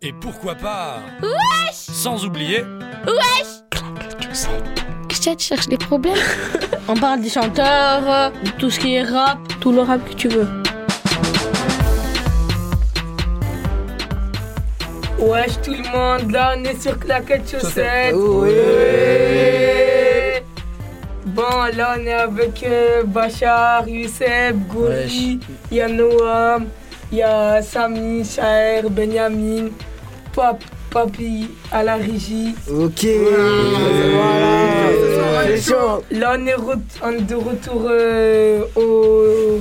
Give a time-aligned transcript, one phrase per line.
[0.00, 2.62] Et pourquoi pas Wesh Sans oublier
[3.04, 3.64] Wesh
[5.08, 6.14] Qu'est-ce que tu cherches des problèmes
[6.86, 10.28] On parle des chanteurs, de tout ce qui est rap, tout le rap que tu
[10.28, 10.46] veux.
[15.18, 18.14] Wesh tout le monde, là on est sur Claquette Chaussette.
[18.14, 18.50] Oui.
[18.50, 20.44] Ouais.
[21.26, 25.40] Bon, là on est avec euh, Bachar, Youssef, Gori,
[25.72, 26.66] il y a Noam,
[27.10, 29.70] il y a Sami, Shaher, Benjamin,
[30.38, 32.54] Pap, Papi à la régie.
[32.70, 33.04] Ok.
[33.04, 34.46] Voilà.
[35.56, 36.04] C'est chaud.
[36.12, 39.58] Là on est, re- on est de retour euh, au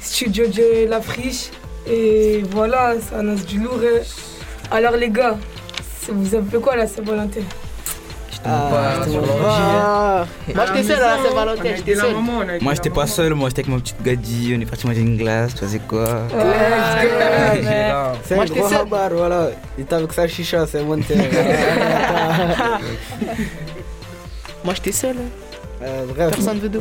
[0.00, 1.50] studio de La Friche.
[1.90, 3.80] Et voilà, ça annonce du lourd.
[3.82, 3.98] euh.
[4.70, 5.36] Alors les gars,
[6.08, 7.40] vous avez fait quoi là, Saint-Valentin
[8.44, 10.26] Ah, sur va.
[10.54, 12.14] Moi j'étais seul à Saint-Valentin, j'étais seul.
[12.60, 15.16] Moi j'étais pas seul, moi j'étais avec ma petite gadie, on est parti manger une
[15.16, 16.06] glace, tu c'est quoi
[18.24, 18.78] C'est Moi, un j'étais gros seul.
[18.78, 19.50] rabar, voilà.
[19.78, 21.18] Il était avec sa chicha, c'est mon terre.
[24.64, 25.16] Moi j'étais seul.
[25.16, 25.30] hein.
[25.84, 26.30] Euh, Bref.
[26.30, 26.80] Personne veut de.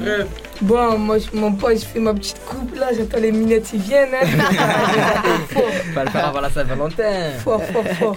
[0.62, 3.82] Bon, moi, je- mon pote, je fais ma petite coupe là, j'attends les minettes, ils
[3.82, 4.10] viennent.
[4.14, 4.28] Hein.
[5.96, 7.32] Pas le faire avant la Saint-Valentin.
[7.44, 8.16] fort, fort, fort.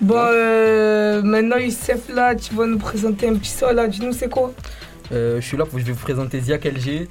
[0.00, 4.28] Bon, euh, maintenant, Youssef là, tu vas nous présenter un petit son là, dis-nous c'est
[4.28, 4.52] quoi?
[5.12, 7.08] Euh, je suis là pour je vais vous présenter Ziak LG.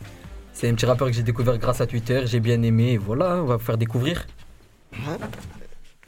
[0.53, 3.37] C'est un petit rappeur que j'ai découvert grâce à Twitter, j'ai bien aimé et voilà,
[3.41, 4.25] on va vous faire découvrir.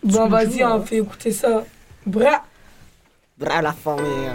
[0.04, 1.66] Bon, vas-y, on fait écouter ça.
[2.06, 2.44] Bra
[3.38, 4.30] Bra la famille.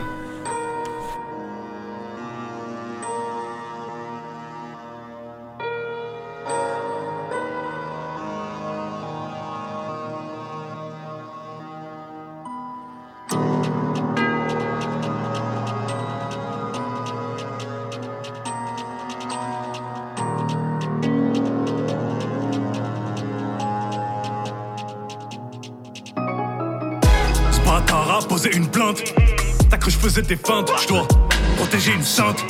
[30.22, 31.08] Cru que je dois
[31.56, 32.45] protéger une sainte.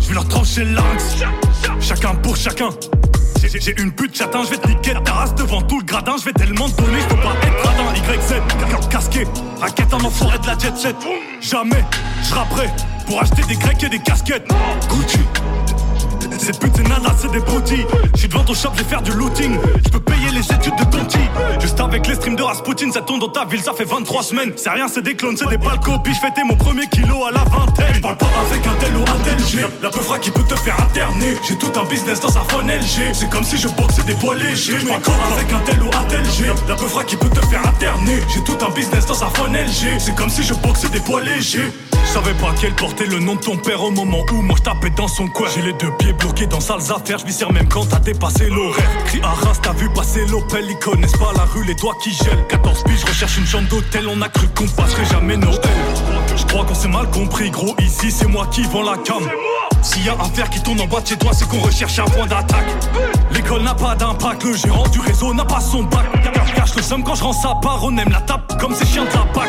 [0.00, 0.78] Je vais leur trancher le.
[1.80, 2.70] Chacun pour chacun.
[3.42, 6.14] J'ai- une pute chatin, je vais te niquer ta devant tout le gradin.
[6.18, 7.94] Je vais tellement te donner, je pas être radin.
[7.96, 8.34] YZ,
[8.88, 9.24] casqué,
[9.60, 10.96] raquette en enfoiré de la jet.
[11.40, 11.84] Jamais
[12.28, 12.34] je
[13.06, 14.46] pour acheter des grecs et des casquettes.
[14.88, 15.18] Gucci.
[17.20, 17.86] C'est des broutilles.
[18.14, 19.58] Je suis devant ton shop, je vais faire du looting.
[19.84, 21.00] Je peux payer les études de ton
[21.60, 24.52] Juste avec les streams de Rasputin Ça tourne dans ta ville, ça fait 23 semaines.
[24.56, 27.32] C'est rien, c'est des clones, c'est des pâles copies Je fêtais mon premier kilo à
[27.32, 27.94] la vingtaine.
[27.94, 29.58] Je parle pas avec un tel ou un tel G.
[29.82, 33.12] La peufra qui peut te faire interner J'ai tout un business dans sa phone LG
[33.12, 34.78] C'est comme si je boxais des poids légers.
[34.80, 36.44] Je parle pas avec un tel ou un tel G.
[36.68, 39.98] La peufra qui peut te faire interner J'ai tout un business dans sa phone LG
[39.98, 41.70] C'est comme si je boxais des poids légers.
[42.04, 44.62] Je savais pas qu'elle portait le nom de ton père au moment où moi je
[44.62, 45.46] tapais dans son coin.
[45.54, 48.88] J'ai les deux pieds bloqués dans sales je viscère même quand t'as dépassé l'horaire.
[49.06, 52.46] Crie Arras, t'as vu passer l'Opel, ils connaissent pas la rue, les doigts qui gèlent.
[52.48, 55.58] 14 piges, je recherche une chambre d'hôtel, on a cru qu'on passerait jamais Noël.
[56.36, 59.28] Je crois qu'on s'est mal compris, gros, ici c'est moi qui vends la cam.
[59.82, 62.04] S'il y a un qui tourne en bas de chez toi, c'est qu'on recherche un
[62.04, 62.66] point d'attaque.
[63.32, 66.06] L'école n'a pas d'impact, le gérant du réseau n'a pas son bac.
[66.54, 69.04] Cache le somme quand je rends sa part, on aime la tape comme ces chiens
[69.04, 69.48] de la PAC.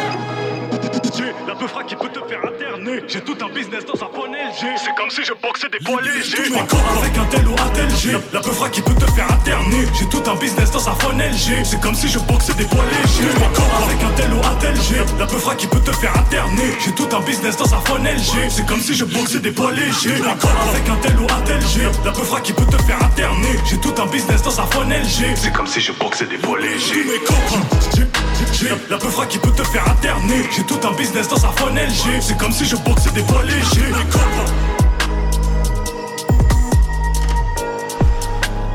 [1.16, 3.03] J'ai la peufra qui peut te faire interner.
[3.08, 4.78] J'ai tout un business dans un phone LG.
[4.78, 6.50] C'est comme si je boxais des poids légers.
[6.69, 8.12] Corps avec un tel ou un tel G.
[8.34, 9.86] La peufra qui peut te faire interner.
[10.00, 11.64] J'ai tout un business dans un phone LG.
[11.66, 13.34] C'est comme si je boxais des poids légers.
[13.53, 14.96] Corps avec un tel ou un tel G.
[15.19, 16.72] La peufra qui peut te faire interner.
[16.84, 18.50] J'ai tout un business dans un phone LG.
[18.50, 20.19] C'est comme si je boxais des poids légers.
[20.40, 21.81] Corps avec un tel ou un tel G.
[22.06, 23.59] La peufra qui peut te faire interner.
[23.69, 25.36] J'ai tout un business dans un phone LG.
[25.36, 27.03] C'est comme si je boxais des poids légers.
[28.53, 30.44] J'ai- La peufra qui peut te faire interner.
[30.56, 32.22] J'ai tout un business dans sa phone LG.
[32.22, 33.92] C'est comme si je boxais des poids légers.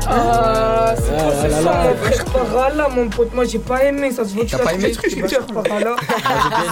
[0.09, 1.83] Ah, c'est quoi Ah son, là.
[1.89, 3.33] mon frère par là, mon pote?
[3.33, 5.37] Moi, j'ai pas aimé, ça se voit que tu l'as pas trouvé aimé sur Twitter
[5.53, 5.95] par là.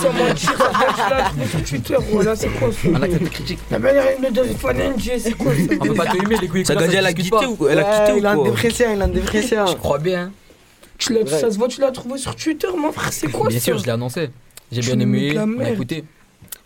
[0.02, 1.96] Sans mentir, ça se voit que tu l'as trouvé sur Twitter.
[2.12, 3.59] Voilà, c'est quoi ça On a quelques critiques.
[3.72, 6.47] La manière de deux fan NG, c'est quoi ça On peut pas te aimer les
[6.47, 6.66] couilles.
[6.66, 7.46] Ça gadie elle a quitté pas.
[7.46, 9.66] ou quoi Elle a quitté il a quoi dépression, il a dépression.
[9.68, 10.31] Je crois bien.
[10.97, 11.28] Tu l'as- Ouais.
[11.40, 13.78] Ça se voit, tu l'as trouvé sur Twitter, mon frère, c'est quoi Bien ça sûr,
[13.79, 14.29] je l'ai annoncé.
[14.81, 16.03] J'ai bien aimé, on a écouté.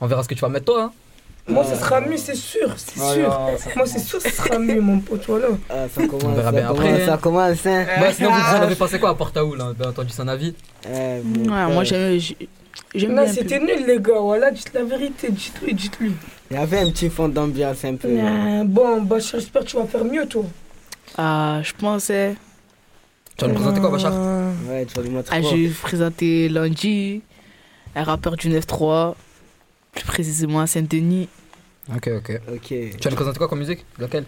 [0.01, 0.83] On verra ce que tu vas mettre toi.
[0.83, 0.91] Hein.
[1.47, 3.29] Moi, ça sera mieux, c'est sûr, c'est Ah, sûr.
[3.29, 5.47] non, Moi, c'est sûr, ça sera mieux, mon pote, voilà.
[5.69, 7.17] Ah, ça commence, On verra ça bien commence, après, Ça hein.
[7.17, 7.85] commence, hein.
[8.00, 10.53] Bah, sinon, vous, vous en avez pensé quoi à Portaoul hein Bien entendu son avis.
[10.85, 11.21] Eh, Ouais,
[11.73, 12.19] moi j'ai-
[12.94, 13.27] bien.
[13.27, 16.11] c'était nul, les gars, voilà, dites la vérité, dites-lui, dites-lui.
[16.51, 18.07] Il y avait un petit fond d'ambiance un peu.
[18.09, 20.44] Euh, Bon, bah, j'espère que tu vas faire mieux, toi.
[21.17, 22.35] Ah, je pensais.
[23.38, 25.56] Tu vas nous présenter quoi, Bachar Euh, Ouais, tu vas lui montrer Ah, quoi je
[25.56, 27.21] vais vous présenter Lundi,
[27.95, 29.15] un rappeur du 9-3,
[29.94, 31.27] plus précisément à Saint-Denis,
[31.95, 32.41] Ok, ok.
[32.53, 32.68] Ok.
[32.68, 33.83] Tu vas nous présenter quoi comme musique?
[33.97, 34.25] Laquelle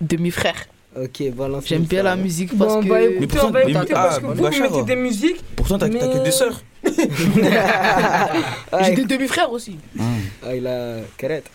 [0.00, 0.54] demi-frère.
[0.96, 1.66] Ok, balance.
[1.66, 2.88] J'aime bien la musique parce que.
[2.88, 5.42] va Mais écouter, pourtant, on va écouter ah, parce que bah, vous, mettez des musiques.
[5.56, 6.60] Pourtant, t'as t'as que deux sœurs.
[8.84, 9.78] J'ai des demi-frères aussi.
[10.46, 11.50] ah, il a carrette.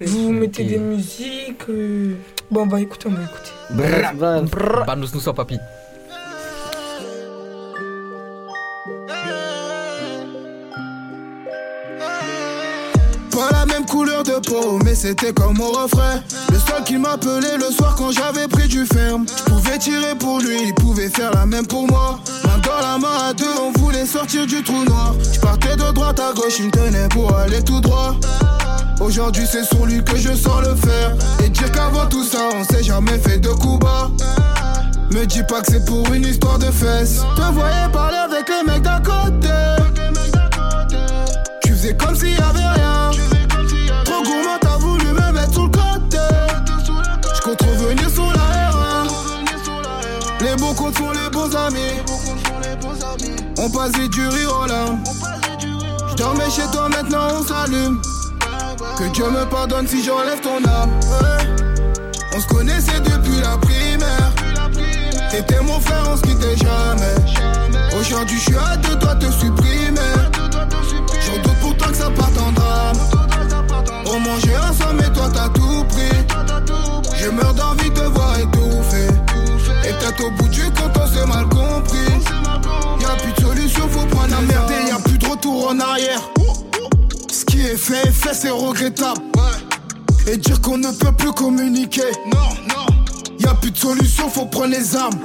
[0.00, 1.62] Vous mettez des musiques.
[1.70, 2.14] euh,
[2.50, 3.50] Bon, on va écouter, on va écouter.
[3.70, 4.50] Balance, balance.
[4.86, 5.34] Bah, nous, nous sommes
[14.84, 16.20] mais c'était comme mon refrain.
[16.50, 19.26] Le seul qui m'appelait le soir quand j'avais pris du ferme.
[19.28, 22.20] Je pouvais tirer pour lui, il pouvait faire la même pour moi.
[22.44, 25.14] Main dans la main à deux, on voulait sortir du trou noir.
[25.32, 28.14] Je partais de droite à gauche, il tenait pour aller tout droit.
[29.00, 31.14] Aujourd'hui, c'est sur lui que je sens le faire.
[31.44, 34.10] Et dire qu'avant tout ça, on s'est jamais fait de coups bas.
[35.10, 37.20] Me dis pas que c'est pour une histoire de fesses.
[37.36, 39.48] Te voyais parler avec les mecs d'à côté.
[41.62, 42.85] Tu faisais comme s'il y avait rien.
[51.66, 51.78] Amis.
[53.58, 55.02] On passe vite du rire aux larmes.
[56.10, 58.00] Je dormais chez toi, maintenant on s'allume.
[58.98, 60.90] Que Dieu me pardonne si j'enlève ton âme.
[62.34, 64.32] On se connaissait depuis la primaire.
[65.30, 67.14] T'étais mon frère, on se quittait jamais.
[67.98, 70.00] Aujourd'hui, je suis à deux doigts te supprimer.
[71.26, 72.96] J'en doute pourtant que ça parte en drame.
[74.06, 77.16] On mangeait ensemble, mais toi t'as tout pris.
[77.18, 79.15] Je meurs d'envie de te voir étouffer.
[79.86, 82.12] Et peut-être au bout du compte, on s'est mal compris.
[83.00, 86.20] Y'a plus de solution, faut prendre la merde et y'a plus de retour en arrière.
[87.30, 89.20] Ce qui est fait est fait, c'est regrettable.
[90.26, 92.10] Et dire qu'on ne peut plus communiquer.
[92.26, 92.86] Non, non.
[93.38, 95.20] Y'a plus de solution, faut prendre les armes.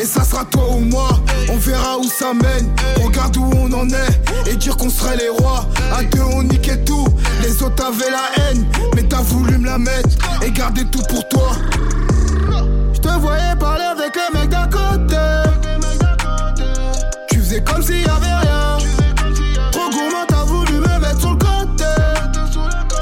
[0.00, 1.08] Et ça sera toi ou moi,
[1.50, 2.72] on verra où ça mène.
[3.02, 5.66] Regarde où on en est et dire qu'on serait les rois.
[5.92, 7.08] À deux, on niquait tout.
[7.42, 10.10] Les autres avaient la haine, mais t'as voulu me la mettre
[10.46, 11.50] et garder tout pour toi.
[12.92, 13.47] Je te voyais
[17.30, 18.78] Tu faisais comme s'il y avait rien.
[19.72, 21.84] Trop gourmand, t'as voulu me mettre sur le côté.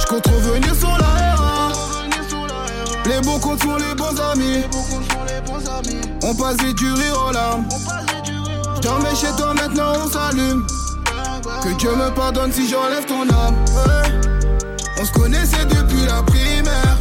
[0.00, 3.08] Je compte revenir sur la R1.
[3.08, 4.64] Les bons comptes font les bons amis.
[6.22, 7.64] On passe vite du rire aux larmes.
[8.76, 10.66] Je dormais chez toi, maintenant on s'allume.
[11.62, 13.56] Que Dieu me pardonne si j'enlève ton âme.
[14.98, 16.98] On se connaissait depuis la primaire.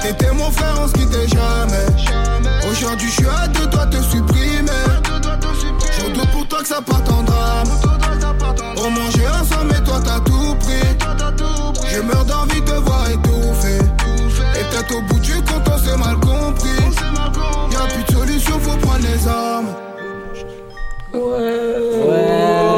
[0.00, 2.41] T'étais mon frère, on se quittait jamais.
[2.68, 4.70] Aujourd'hui, je suis à deux doigts te supprimer.
[5.98, 7.68] J'en doute pour toi que ça parte en drame.
[8.76, 10.96] On mangeait ensemble, mais toi t'as tout pris.
[11.90, 13.78] Je meurs d'envie de voir étouffer.
[14.58, 16.70] Et peut-être au bout du compte, on s'est mal compris.
[17.72, 19.68] Y'a plus de solution, faut prendre les armes.
[21.14, 22.71] Ouais, ça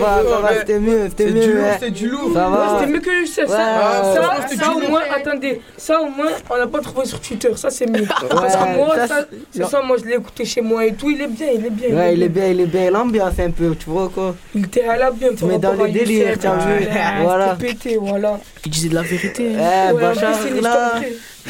[0.00, 1.40] va, ça va, c'était mieux, c'était C'est mieux.
[1.40, 1.76] du lourd, ouais.
[1.80, 2.30] c'est du lourd.
[2.34, 2.58] Ça va.
[2.60, 6.56] Ouais, C'était mieux que ça, ouais, ça, ça, au moins, attendez, ça au moins, on
[6.56, 7.50] l'a pas trouvé sur Twitter.
[7.56, 8.06] Ça, c'est mieux.
[8.30, 11.10] Parce que moi, ça, ça, c'est ça, moi, je l'ai écouté chez moi et tout.
[11.10, 11.96] Il est bien, il est bien.
[11.96, 12.90] Ouais, il est bien, il est bien.
[12.90, 14.34] L'ambiance un peu, tu vois quoi.
[14.54, 15.28] Il était à la bien.
[15.36, 16.38] Tu mets dans le délire, vu.
[17.22, 17.56] Voilà.
[17.58, 18.38] C'était pété, voilà.
[18.64, 19.50] Il disait de la vérité.
[19.52, 20.32] Eh, Bachar,
[20.62, 20.92] là.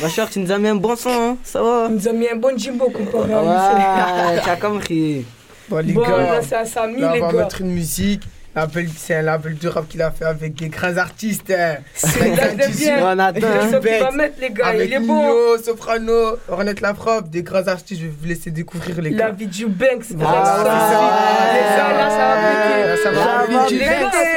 [0.00, 1.36] Bachar, tu nous as mis un bon son, hein.
[1.42, 1.86] Ça va.
[1.88, 3.40] Il nous a mis un bon Jimbo comparé à.
[3.42, 5.24] Ouais, t'as compris.
[5.68, 7.38] Bon, les Bon, gars, là, c'est à Samy, là, les on va gars.
[7.44, 8.22] mettre une musique.
[8.56, 11.52] L'appel- C'est un label de rap qu'il a fait avec des grands artistes.
[11.56, 11.76] hein.
[11.94, 12.30] C'est
[12.76, 12.98] bien.
[13.00, 14.66] On attend, va mettre, les gars.
[14.66, 15.56] Avec Il est bon.
[15.64, 18.00] Soprano, Ornette Lafrobe, des grands artistes.
[18.00, 19.30] Je vais vous laisser découvrir les La gars.
[19.30, 20.04] vie du Banks.
[20.20, 23.60] Ah, ça, là, ça va péter.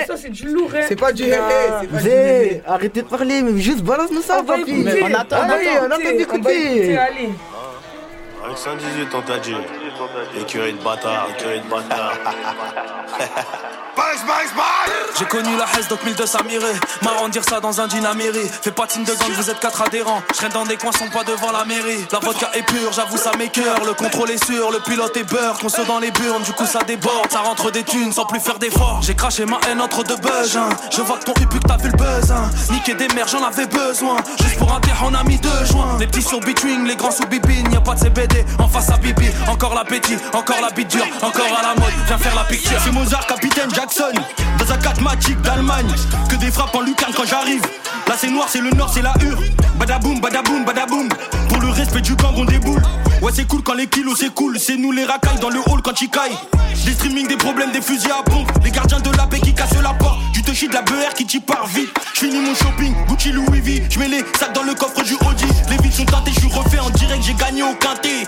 [0.08, 0.86] Ça Du c'est du lourd, hein.
[0.88, 1.32] C'est pas du hé
[1.82, 4.86] c'est pas du Zé, hé arrêtez de parler, mais juste balance-nous ça, papy.
[5.02, 6.98] on attend, on va allez, on attend écouter, d'écouter.
[6.98, 7.30] allez.
[8.46, 9.56] Avec 118, on t'a dit.
[10.40, 12.20] Écurie de bâtard, écurie de bâtard.
[15.18, 16.66] J'ai connu la Hesse, donc 1200 mirés.
[17.04, 18.50] Marrant dire ça dans un dynamirie.
[18.62, 20.22] Fais pas de signe de gang, vous êtes quatre adhérents.
[20.42, 22.06] Je dans des coins, sont pas devant la mairie.
[22.12, 23.84] La vodka est pure, j'avoue ça m'écœure.
[23.86, 25.58] Le contrôle est sûr, le pilote est beurre.
[25.60, 27.32] Qu'on se dans les burnes, du coup ça déborde.
[27.32, 29.00] Ça rentre des thunes sans plus faire d'efforts.
[29.02, 30.58] J'ai craché ma haine entre deux buzz.
[30.58, 30.70] hein.
[30.92, 32.32] Je vois que ton hupu que t'as vu le buzz.
[32.32, 32.50] hein.
[32.72, 34.18] Niquer des mères, j'en avais besoin.
[34.42, 35.98] Juste pour un terre, on a mis deux joints.
[36.00, 37.72] Les petits sur between, les grands sous bibine.
[37.72, 39.28] Y'a pas de CBD en face à Bibi.
[39.48, 41.94] Encore l'appétit, encore la bite dure, encore à la mode.
[42.08, 42.78] Viens faire la picture.
[42.84, 44.14] C'est Mozart, capitaine Jackson,
[44.60, 45.94] dans un 4 Magic d'Allemagne.
[46.30, 47.62] Que des frappes en lucarne quand j'arrive.
[48.08, 49.38] Là c'est noir, c'est le nord, c'est la hure.
[49.78, 51.10] Badaboum, badaboum, badaboum.
[51.50, 52.82] Pour le respect du gang, on déboule.
[53.22, 54.58] Ouais, c'est cool quand les kilos c'est cool.
[54.58, 56.38] C'est nous les racailles dans le hall quand ils caillent.
[56.86, 58.50] Des streaming, des problèmes, des fusils à pompe.
[58.64, 60.18] Les gardiens de la paix qui cassent la porte.
[60.32, 61.90] Du te de la BR qui t'y part vite.
[62.14, 63.84] J'finis mon shopping, Gucci Louis V.
[63.90, 65.46] J'mets les sacs dans le coffre du Audi.
[65.70, 68.28] Les vides sont teintés, j'suis refait en direct, j'ai gagné au quintet.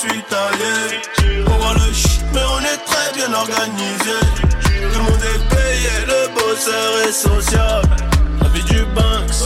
[0.00, 1.42] Suis taillé.
[1.46, 4.16] On voit le shit, mais on est très bien organisé.
[4.64, 7.82] Tout le monde est payé, le bosseur est social.
[8.42, 9.40] La vie du Banks,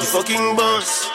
[0.00, 1.08] du fucking boss.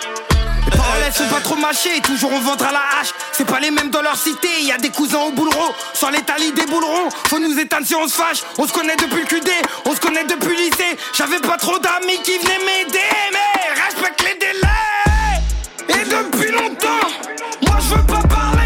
[0.66, 3.10] Les paroles sont pas trop mâchées, toujours on ventre à la hache.
[3.34, 5.74] C'est pas les mêmes dans leur cité, y a des cousins au bouleron.
[5.94, 8.44] Sur les talis des boulerons, faut nous éteindre si on se fâche.
[8.58, 9.50] On se connaît depuis le QD,
[9.86, 10.98] on se connaît depuis le lycée.
[11.18, 13.00] J'avais pas trop d'amis qui venaient m'aider,
[13.34, 14.70] mais respecte les délais.
[15.90, 17.08] Et depuis longtemps,
[17.64, 18.61] moi je veux pas parler.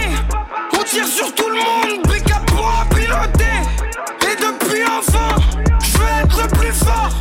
[1.05, 3.61] Sur tout le monde, BK pour piloter.
[4.21, 5.35] Et depuis enfant,
[5.79, 7.11] je veux être le plus fort.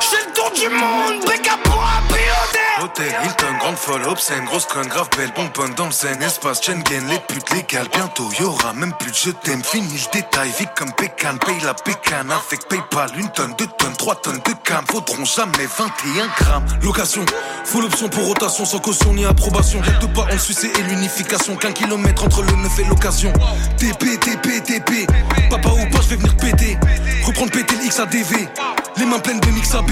[0.00, 1.24] J'ai le tour du monde,
[1.64, 2.82] pour piloter.
[2.82, 3.37] Hôtel Hilton,
[3.68, 7.50] grande folle, obscène, grosse conne, grave belle, bonbonne dans le scène, espace, Schengen, les putes
[7.50, 11.60] légales, bientôt y'aura même plus de je t'aime, fini le détail, vie comme pécane, paye
[11.62, 16.28] la pécane avec Paypal, une tonne, deux tonnes, trois tonnes de cam, faudront jamais 21
[16.38, 16.64] grammes.
[16.82, 17.26] Location,
[17.64, 21.54] full option pour rotation, sans caution ni approbation, les deux pas en Suisse et l'unification,
[21.56, 23.34] qu'un kilomètre entre le neuf et l'occasion.
[23.76, 25.06] TP, TP, TP,
[25.50, 26.78] papa ou pas, je vais venir péter,
[27.22, 28.48] reprendre péter le XADV,
[28.96, 29.82] les mains pleines de mix à.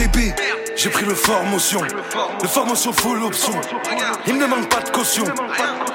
[0.76, 1.80] J'ai pris le fort motion,
[2.42, 3.52] le fort motion full option.
[4.26, 5.24] Il me demande pas de caution,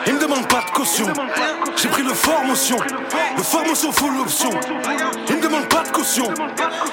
[0.07, 1.07] il me demande pas de caution.
[1.77, 2.77] J'ai pris le fort motion,
[3.37, 4.49] le fort motion full option.
[5.29, 6.33] Il me demande pas de caution,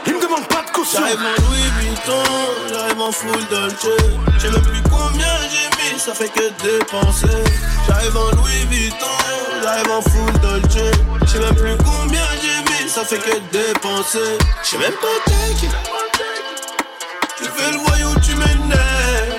[0.06, 1.00] il me demande pas de caution.
[1.00, 2.22] J'arrive en Louis Vuitton,
[2.68, 3.86] j'arrive en full Dolce.
[4.34, 7.26] Je sais même plus combien j'ai mis, ça fait que dépenser.
[7.86, 9.06] J'arrive en Louis Vuitton,
[9.62, 10.92] j'arrive en full Dolce.
[11.22, 14.38] Je sais même plus combien j'ai mis, ça fait que dépenser.
[14.62, 16.07] Je sais même pas take.
[17.38, 19.38] Tu fais le voyou, tu m'énerves.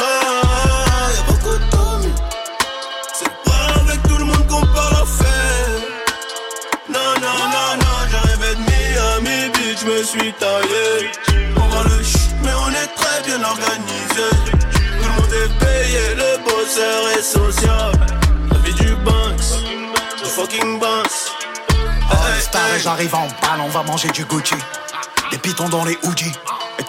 [0.00, 2.12] Ah, y'a beaucoup de Tommy.
[3.14, 5.78] C'est pas avec tout le monde qu'on parle à faire.
[6.88, 11.12] Non, non, non, non, j'arrivais de Miami Beach, me suis taillé.
[11.54, 14.28] On voit le shit, mais on est très bien organisé.
[14.72, 17.92] Tout le monde est payé, le bosseur est social.
[18.50, 19.62] La vie du Banks,
[20.18, 21.30] du fucking boss.
[22.10, 24.56] All Star et j'arrive en balle, on va manger du Gucci.
[25.30, 26.32] Des pitons dans les hoodies.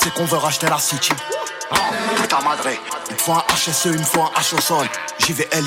[0.02, 1.12] Sais qu'on veut racheter la City.
[2.16, 2.64] Putain madre,
[3.08, 4.88] il me faut un HSE, me faut un H au sol.
[5.20, 5.64] JVL,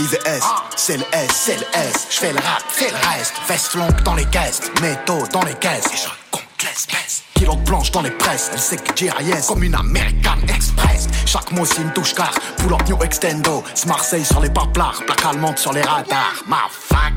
[0.74, 2.08] c'est le S, c'est le S.
[2.10, 3.34] J'fais le rap, fais le reste.
[3.46, 5.86] Veste longue dans les caisses, métaux dans les caisses.
[5.86, 7.22] Et je compte l'espèce.
[7.34, 11.06] Kilo blanche dans les presses, elle sait que j'ai yes comme une American Express.
[11.26, 13.62] Chaque mot c'est une touche car, pull up new extendo.
[13.76, 16.42] C'est Marseille sur les paplards, plaque allemande sur les radars.
[16.48, 17.12] Ma fuck.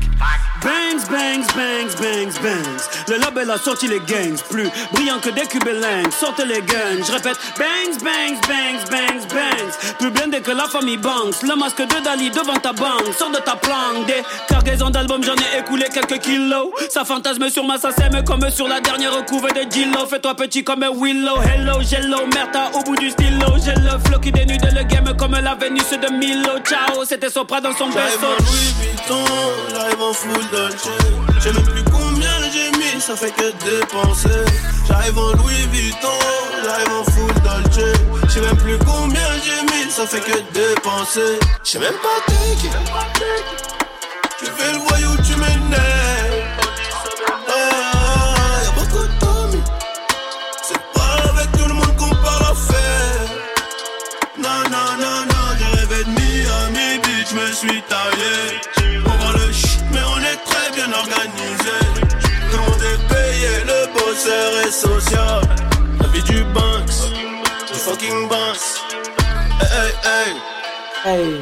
[0.62, 2.88] Bangs, bangs, bangs, bangs, bangs.
[3.08, 6.10] Le label a sorti les gangs, plus brillant que des cubelins.
[6.18, 7.38] Sortez les guns, je répète.
[7.56, 9.96] Bangs, bangs, bangs, bangs, bangs.
[9.98, 11.42] Plus blindé que la famille Banks.
[11.42, 13.14] Le masque de Dali devant ta banque.
[13.16, 14.06] Sors de ta planque.
[14.06, 16.70] Des cargaisons d'albums, j'en ai écoulé quelques kilos.
[16.90, 20.06] Ça fantasme sur ma sème comme sur la dernière couve de Gillo.
[20.10, 21.40] Fais-toi petit comme un Willow.
[21.42, 23.46] Hello, jello, merta au bout du stylo.
[23.64, 26.58] J'ai le flow qui dénude le game comme la Vénus de Milo.
[26.64, 28.26] Ciao, c'était Sopra dans son J'arrive berceau.
[28.26, 29.24] en Louis Vuitton,
[29.72, 30.88] j'arrive en full Dolce.
[31.34, 34.44] Je sais même plus combien j'ai mis, ça fait que dépenser.
[34.86, 36.18] J'arrive en Louis Vuitton,
[36.64, 37.86] j'arrive en full Dolce.
[38.24, 41.38] Je sais même plus combien j'ai mis, ça fait que dépenser.
[41.64, 42.68] Je sais même pas take.
[44.38, 46.27] Tu fais le voyou, tu m'énerves.
[69.78, 70.32] Hey, hey,
[71.04, 71.40] Hey.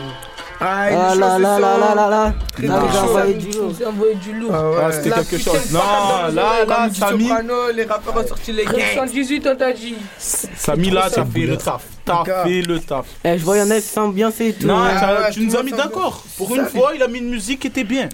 [0.61, 2.35] Ah, Ah là là là là là là.
[2.61, 3.39] J'ai envoyé ça.
[3.39, 3.73] du lourd.
[3.87, 4.55] Envoyé du lourd.
[4.55, 5.73] Ah, c'était La quelque putain chose.
[5.73, 7.29] Non, là, là, Samy.
[7.29, 8.95] Soprano, les rappeurs ont sorti les gangs.
[8.95, 9.95] 118, on t'a dit.
[10.19, 11.85] Samy là, t'as fait le taf.
[12.05, 13.07] T'as fait le taf.
[13.25, 14.67] Eh, je vois, il y en a qui s'ambiancer et tout.
[14.67, 14.91] Non, ouais,
[15.33, 16.23] tu tout nous as mis d'accord.
[16.37, 18.11] Pour une fois, il a mis une musique qui était bien.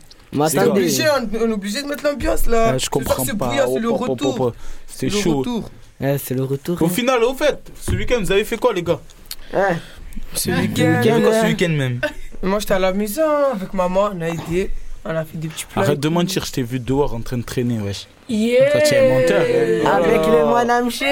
[0.48, 2.78] C'est obligé, on, est obligé de mettre l'ambiance là.
[2.78, 3.50] Je comprends pas.
[3.72, 4.52] c'est le retour.
[4.86, 5.38] C'est Le chaud.
[5.38, 5.70] retour.
[6.00, 6.80] Eh, c'est le retour.
[6.80, 9.00] Au final, au fait, ce week-end, vous avez fait quoi, les gars?
[9.54, 9.58] Eh,
[10.34, 11.00] Ce week-end.
[11.04, 12.00] ce week-end même
[12.42, 13.22] Moi, j'étais à la maison
[13.54, 14.70] avec maman, on a aidé.
[15.04, 15.82] On a fait des petits plats.
[15.82, 18.06] Arrête de mentir, je t'ai vu dehors en train de traîner, wesh.
[18.28, 18.70] Yeah.
[18.70, 19.94] Toi, tu es un menteur.
[19.94, 21.06] Avec le Madame Ché.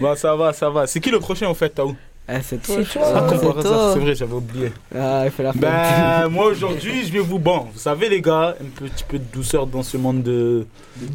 [0.00, 0.86] Bah, ça va, ça va.
[0.86, 1.96] C'est qui le prochain, en fait, Taou?
[2.28, 2.76] Eh, c'est toi.
[2.84, 3.12] C'est toi.
[3.14, 4.72] Ah, C'est vrai, j'avais oublié.
[4.94, 5.60] Ah, il fait la fête.
[5.62, 7.38] Ben, moi aujourd'hui, je vais vous.
[7.38, 10.66] Bon, vous savez, les gars, un petit peu de douceur dans ce monde de...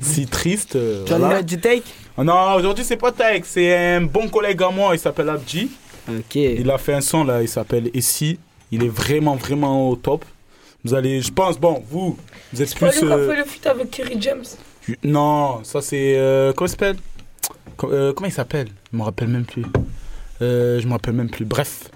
[0.02, 0.76] si triste.
[0.78, 1.36] euh, Tu voilà.
[1.36, 1.84] mettre du take
[2.18, 5.72] non, aujourd'hui, c'est pas Taek, c'est un bon collègue à moi, il s'appelle Abji.
[6.10, 6.36] Ok.
[6.36, 8.38] Il a fait un son là, il s'appelle Essie.
[8.72, 10.24] Il est vraiment, vraiment au top.
[10.84, 12.18] Vous allez, je pense, bon, vous,
[12.54, 12.88] vous êtes plus.
[12.88, 14.44] a euh, fait le feat avec Kerry James.
[15.04, 16.16] Non, ça c'est.
[16.18, 16.96] euh, comment il s'appelle?
[17.78, 18.68] Co- Comment il s'appelle?
[18.92, 19.66] Je me rappelle même plus.
[20.42, 21.46] Euh, je me rappelle même plus.
[21.46, 21.90] Bref.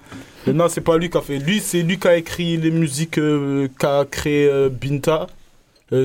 [0.48, 1.40] Non, c'est pas lui qui a fait.
[1.40, 5.28] Lui, c'est lui qui a écrit les musiques euh, qu'a créé euh, Binta,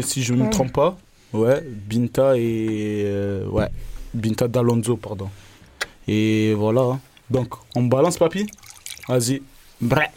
[0.03, 0.51] si je ne me Ouais.
[0.51, 0.97] trompe pas.
[1.33, 3.07] Ouais, Binta et.
[3.51, 3.69] ouais,
[4.15, 5.29] Binta d'Alonso, pardon.
[6.09, 6.81] Et voilà.
[6.81, 7.01] hein.
[7.31, 8.47] Donc, on balance, papy?
[9.09, 9.43] Vas-y.
[9.81, 10.09] Bref.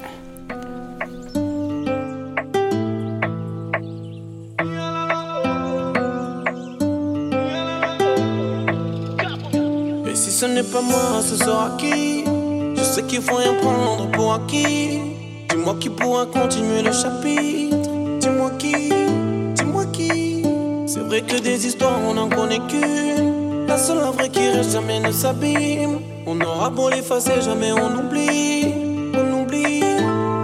[10.43, 12.25] Ce n'est pas moi, ce sera qui?
[12.75, 14.99] Je sais qu'il faut rien prendre pour acquis.
[15.49, 17.89] Dis-moi qui pourra continuer le chapitre.
[18.19, 18.89] Dis-moi qui,
[19.55, 20.43] dis-moi qui.
[20.85, 23.67] C'est vrai que des histoires, on n'en connaît qu'une.
[23.67, 26.01] La seule vraie qui reste jamais ne s'abîme.
[26.27, 28.65] On aura beau l'effacer, jamais on oublie.
[29.13, 29.81] On oublie,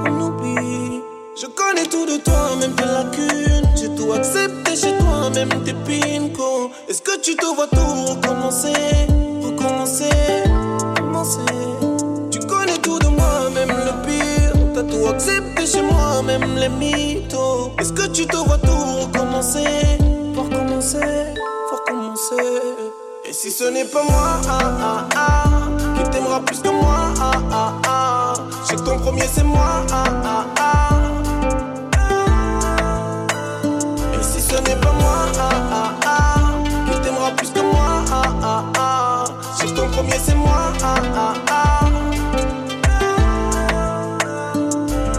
[0.08, 1.02] on oublie.
[1.36, 3.70] Je connais tout de toi, même tes lacunes.
[3.76, 6.72] J'ai tout accepté chez toi, même tes pincos.
[6.88, 9.10] Est-ce que tu te vois tout recommencer?
[9.60, 10.10] Recommencer,
[10.96, 11.42] recommencer.
[12.32, 14.54] Tu connais tout de moi, même le pire.
[14.74, 17.72] T'as tout accepté chez moi, même les mythos.
[17.78, 19.66] Est-ce que tu te vois tout recommencer?
[20.34, 21.36] Pour recommencer,
[21.70, 22.36] pour recommencer.
[23.26, 25.44] Et si ce n'est pas moi, ah ah ah,
[25.98, 28.34] qui t'aimera plus que moi, ah ah ah.
[28.64, 30.90] Je sais que ton premier c'est moi, ah ah ah.
[34.18, 37.99] Et si ce n'est pas moi, ah ah ah, qui t'aimera plus que moi,
[40.00, 41.90] premier c'est moi, ah ah ah.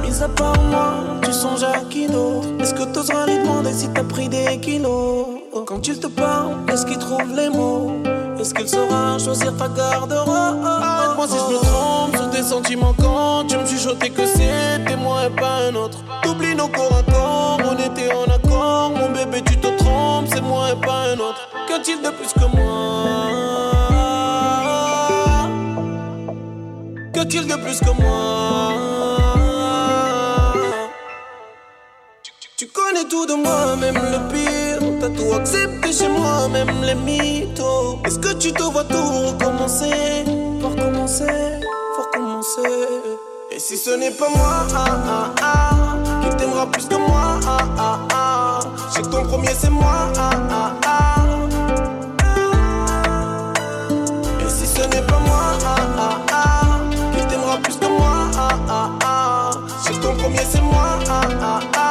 [0.00, 2.48] Mis à part moi, tu songes à qui d'autre?
[2.60, 5.26] Est-ce que t'oseras lui demander si t'as pris des kilos?
[5.66, 7.92] Quand il te parle, est-ce qu'il trouve les mots?
[8.40, 10.64] Est-ce qu'il saura choisir ta garde-robe?
[10.64, 15.26] Arrête-moi si je me trompe sur tes sentiments quand tu me chuchotais que c'était moi
[15.26, 15.98] et pas un autre.
[16.22, 18.92] T'oublies nos corps à corps, on était en accord.
[18.96, 21.48] Mon bébé tu te trompes, c'est moi et pas un autre.
[21.68, 23.49] Qu'a-t-il de plus que moi?
[27.30, 28.72] De plus que moi?
[32.56, 34.80] Tu- connais tout de moi, même le pire.
[35.00, 38.00] T'as tout accepté chez moi, même les mythos.
[38.04, 38.96] Est-ce que tu te vois tout
[39.28, 40.24] recommencer?
[40.60, 41.60] Pour recommencer,
[41.96, 42.88] faut recommencer.
[43.52, 47.58] Et si ce n'est pas moi, ah ah ah, qui t'aimera plus que moi, ah
[47.78, 48.60] ah ah.
[48.88, 50.72] Je sais que ton premier c'est moi, ah ah
[60.30, 61.90] premier c'est moi, ah ah ah.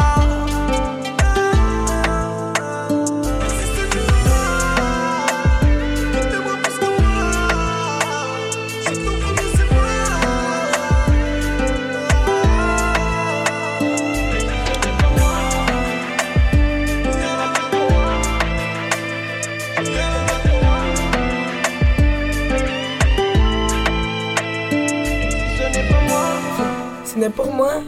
[27.05, 27.81] Ce n'est pas moi.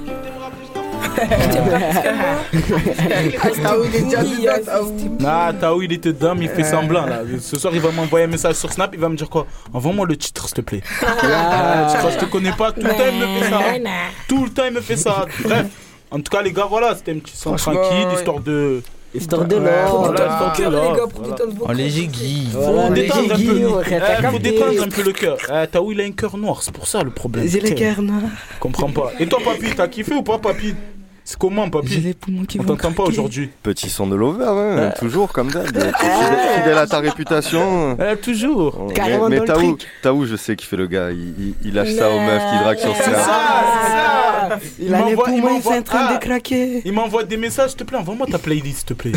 [5.25, 7.21] Ah, Taou, il était mais il fait semblant là.
[7.39, 9.45] Ce soir, il va m'envoyer un message sur Snap, il va me dire quoi?
[9.73, 10.81] Envoie-moi le titre, s'il te plaît.
[11.01, 13.59] Ah, crois que je te connais pas Tout le temps, il me fait ça.
[14.27, 15.25] Tout le temps, il me fait ça.
[15.43, 15.65] Bref,
[16.11, 18.81] en tout cas, les gars, voilà, c'était un petit son tranquille, histoire de.
[19.13, 20.05] Histoire de l'or.
[20.05, 21.35] voilà, histoire de Cœur, l'or, les gars, pour voilà.
[21.35, 21.99] détendre vos On les corps.
[21.99, 22.47] aiguille.
[22.53, 23.81] Faut détendre un les peu.
[23.91, 25.37] Eh, faut détendre un peu le cœur.
[25.53, 27.45] Eh, Taou, il a un cœur noir, c'est pour ça le problème.
[27.45, 28.21] J'ai le cœur noir.
[28.61, 29.11] Comprends pas.
[29.19, 30.73] Et toi, papy, t'as kiffé ou pas, papy?
[31.31, 33.49] C'est comment, papy J'ai les poumons qui On t'entend pas aujourd'hui.
[33.63, 35.65] Petit son de l'over, hein, toujours comme d'hab.
[35.65, 35.93] Fidèle,
[36.57, 37.97] fidèle à ta réputation.
[37.97, 38.87] Eh, toujours.
[38.89, 39.87] Mais, Carrément mais Taou, truc.
[40.01, 41.09] Taou, je sais qu'il fait le gars?
[41.11, 43.11] Il, il- il lâche ça aux meufs qui draguent sur ça,
[44.79, 46.81] Il a les m'envoie- poumons, il m'envoie- est en train Ah, de craquer.
[46.85, 49.11] Il m'envoie des messages, s'il te plaît, envoie-moi ta playlist, s'il te plaît.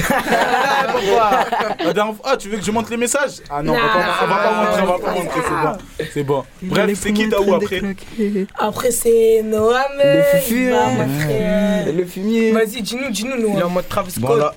[1.84, 3.40] La dernière fois- Ah, tu veux que je monte les messages?
[3.50, 6.04] Ah non, on va pas, on va pas montrer, on va pas montrer, c'est bon.
[6.14, 6.44] C'est bon.
[6.62, 7.82] Bref, c'est qui Taou après?
[8.58, 9.74] Après, c'est Noam.
[10.02, 12.52] Le montrer, euh, Le fumier.
[12.52, 13.72] Vas-y, dis-nous, dis-nous, Il est en Noam.
[13.74, 14.54] mode Travis Scott.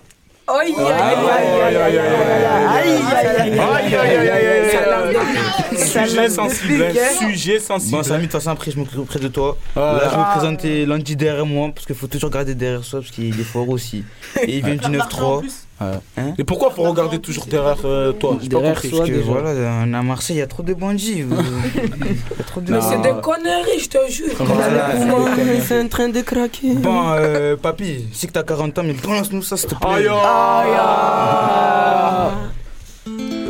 [0.49, 5.77] Aïe, aïe, Aïe, aïe, aïe, aïe, aïe, aïe, Aïe, aïe, aïe, aïe, aïe.
[5.77, 7.97] Ça Sujet sensible, hein, sujet sensible.
[7.97, 9.57] Bon, Samy, de toute façon, après, je m'occupe auprès de toi.
[9.75, 9.99] Ah.
[10.01, 13.11] Là, je me présenter lundi derrière moi, parce qu'il faut toujours regarder derrière soi, parce
[13.11, 14.05] qu'il est fort aussi.
[14.41, 15.43] Et il vient du 9-3.
[15.79, 18.89] Hein Et pourquoi faut regarder toujours derrière euh, toi Derrière compris.
[18.89, 19.31] soi, Parce que déjà.
[19.31, 19.49] voilà,
[19.81, 21.21] à Marseille, il y a trop de bandits.
[21.21, 21.35] vous-
[21.75, 24.33] Il y a trop de Mais c'est des conneries, je te jure.
[24.39, 25.61] Voilà, c'est des Poumons, conneries.
[25.67, 26.73] c'est en train de craquer.
[26.73, 29.87] Bon, euh, papy, je sais que t'as 40 ans, mais balance-nous ça, s'il te plaît.
[29.87, 30.73] Aïe, aïe.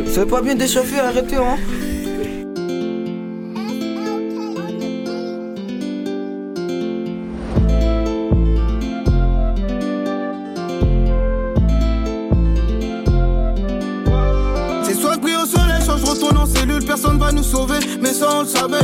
[0.07, 1.57] C'est pas bien d'échauffer, arrêtez, hein.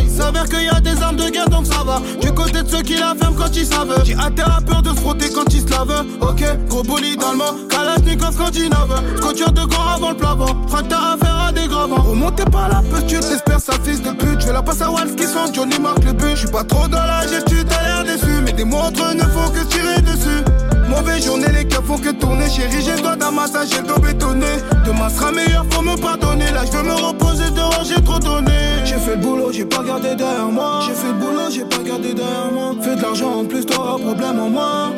[0.01, 2.01] Il s'avère qu'il y a des armes de guerre donc ça va.
[2.21, 4.03] Du côté de ceux qui la ferment quand ils savent.
[4.03, 6.05] J'ai hâte à peur de se frotter quand ils se lavent.
[6.21, 9.01] Ok, gros bolide allemand, Kalashnikov quand il nave.
[9.17, 10.67] Scotcher de gants avant le plavant.
[10.67, 12.01] Frac t'as affaire à des gravants.
[12.01, 14.41] Remontez pas la petite, t'espères sa fils de pute.
[14.45, 16.31] Je la passer à Walsh qui sent Johnny marque le but.
[16.31, 18.41] Je suis pas trop dans la gestion, t'as l'air déçu.
[18.45, 20.72] Mais des montres ne font que tirer dessus.
[20.93, 22.47] Mauvaise journée, les cœurs font que tourner.
[22.49, 24.45] Chérie, j'ai le doigt d'un massage, j'ai le dos bétonné.
[24.85, 26.51] Demain sera meilleur, faut me pardonner.
[26.51, 28.53] Là, je veux me reposer dehors, j'ai trop donné.
[28.85, 30.81] J'ai fait le boulot, j'ai pas gardé derrière moi.
[30.85, 32.75] J'ai fait le boulot, j'ai pas gardé derrière moi.
[32.79, 34.91] Fais de l'argent en plus, t'auras problème en moi.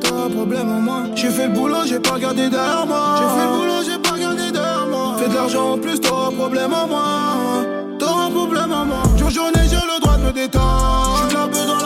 [0.00, 1.02] T'auras problème en moi.
[1.16, 3.16] J'ai fait le boulot, j'ai pas gardé derrière moi.
[3.18, 5.16] J'ai fait le boulot, j'ai pas gardé derrière moi.
[5.18, 7.06] Fais de l'argent en plus, t'auras problème en moi.
[7.98, 9.02] T'auras problème en moi.
[9.16, 11.26] Jour journée, j'ai le droit de me détendre.
[11.28, 11.85] J'suis peu dans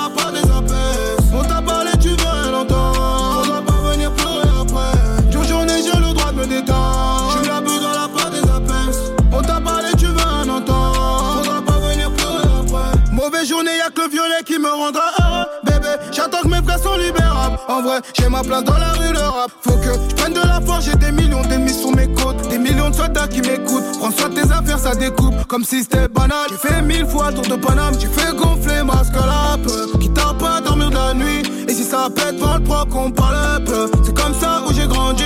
[17.70, 19.48] En vrai, j'ai ma place dans la rue, le rap.
[19.62, 22.48] Faut que je prenne de la force, j'ai des millions d'ennemis sur mes côtes.
[22.48, 23.96] Des millions de soldats qui m'écoutent.
[24.00, 25.46] Prends soin de tes affaires, ça découpe.
[25.46, 26.48] Comme si c'était banal.
[26.50, 27.94] J'ai fait mille fois le tour de Paname.
[28.00, 30.00] J'ai fait gonfler ma scalape.
[30.00, 31.42] Qui t'a pas dormir de la nuit.
[31.68, 33.88] Et si ça pète, va le pro qu'on parle peu.
[34.04, 35.22] C'est comme ça où j'ai grandi.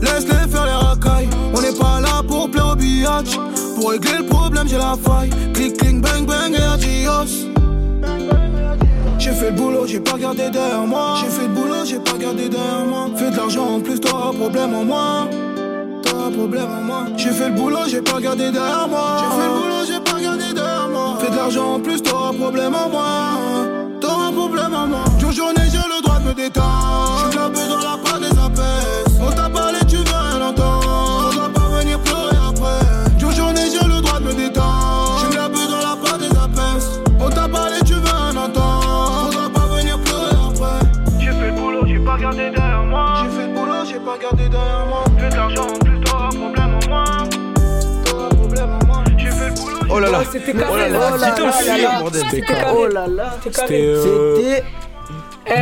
[0.00, 1.28] Laisse-les faire les racailles.
[1.56, 3.36] On n'est pas là pour plaire au billage.
[3.74, 5.30] Pour régler le problème, j'ai la faille.
[5.54, 7.57] Clic, clic, bang, bang et adios.
[9.18, 11.16] J'ai fait le boulot, j'ai pas gardé derrière moi.
[11.20, 13.08] J'ai fait le boulot, j'ai pas gardé derrière moi.
[13.16, 15.28] Fais de l'argent en plus, t'auras problème en moi.
[16.02, 17.04] T'auras problème en moi.
[17.16, 19.18] J'ai fait le boulot, j'ai pas gardé derrière moi.
[19.18, 21.18] J'ai fait le boulot, j'ai pas gardé derrière moi.
[21.20, 23.04] Fais de l'argent en plus, t'auras problème en moi.
[24.00, 25.04] T'auras problème en moi.
[25.18, 27.28] Jour journée, j'ai le droit de me détendre.
[27.30, 27.96] J'suis dans la
[50.32, 50.72] C'était carré.
[52.74, 53.36] Oh là là.
[53.42, 53.60] C'était.
[53.60, 53.82] C'était.
[53.82, 54.64] euh, C'était.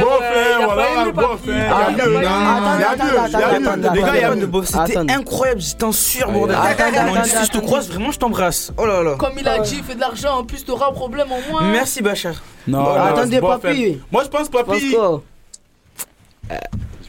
[0.00, 1.90] Bon frère, voilà, bon frère.
[1.90, 3.92] Il y a mieux, il y a.
[3.94, 4.87] Les gars, il y a.
[4.87, 6.57] C'était incroyable, j'étais en sueur, bordel.
[7.24, 8.72] Si je te croise, vraiment, je t'embrasse.
[8.79, 9.14] Oh là là.
[9.16, 11.62] Comme il a dit, fais de l'argent, en plus t'auras un problème en moins.
[11.70, 12.35] Merci, Bachar.
[12.66, 14.00] Non, attendez, papy.
[14.11, 14.96] Moi, je pense, Pense papy.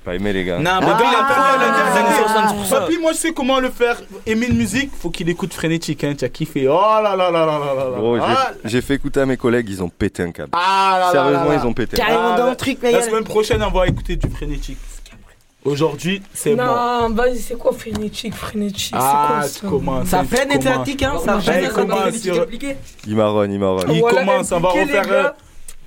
[0.08, 0.58] Pas aimé les gars.
[0.58, 2.66] Non, Le papy, gars, il a attends, perdu le les gars, années c'est- 60 pour
[2.66, 2.80] ça.
[2.80, 3.98] Papy, moi, je sais comment le faire.
[4.26, 6.04] Aimer une musique, faut qu'il écoute frénétique.
[6.06, 6.14] Hein.
[6.18, 6.68] Tu as kiffé.
[6.70, 9.68] Oh là là là là là là j'ai- Ah, j'ai fait écouter à mes collègues,
[9.70, 10.50] ils ont pété un câble.
[10.54, 11.60] Ah là là Sérieusement, là là.
[11.62, 11.98] ils ont pété.
[11.98, 14.78] Carrément Ah, dans la- le truc, mais La semaine prochaine, on va écouter du frénétique.
[15.66, 16.64] Aujourd'hui, c'est bon.
[16.64, 19.76] Non, vas-y, c'est quoi frénétique, frénétique Ah, C'est tu quoi ça?
[19.76, 20.08] commences.
[20.08, 21.70] Ça freine étatique, hein, ça freine
[23.06, 23.92] il marronne, il marronne.
[23.92, 25.34] Il commence, on va refaire.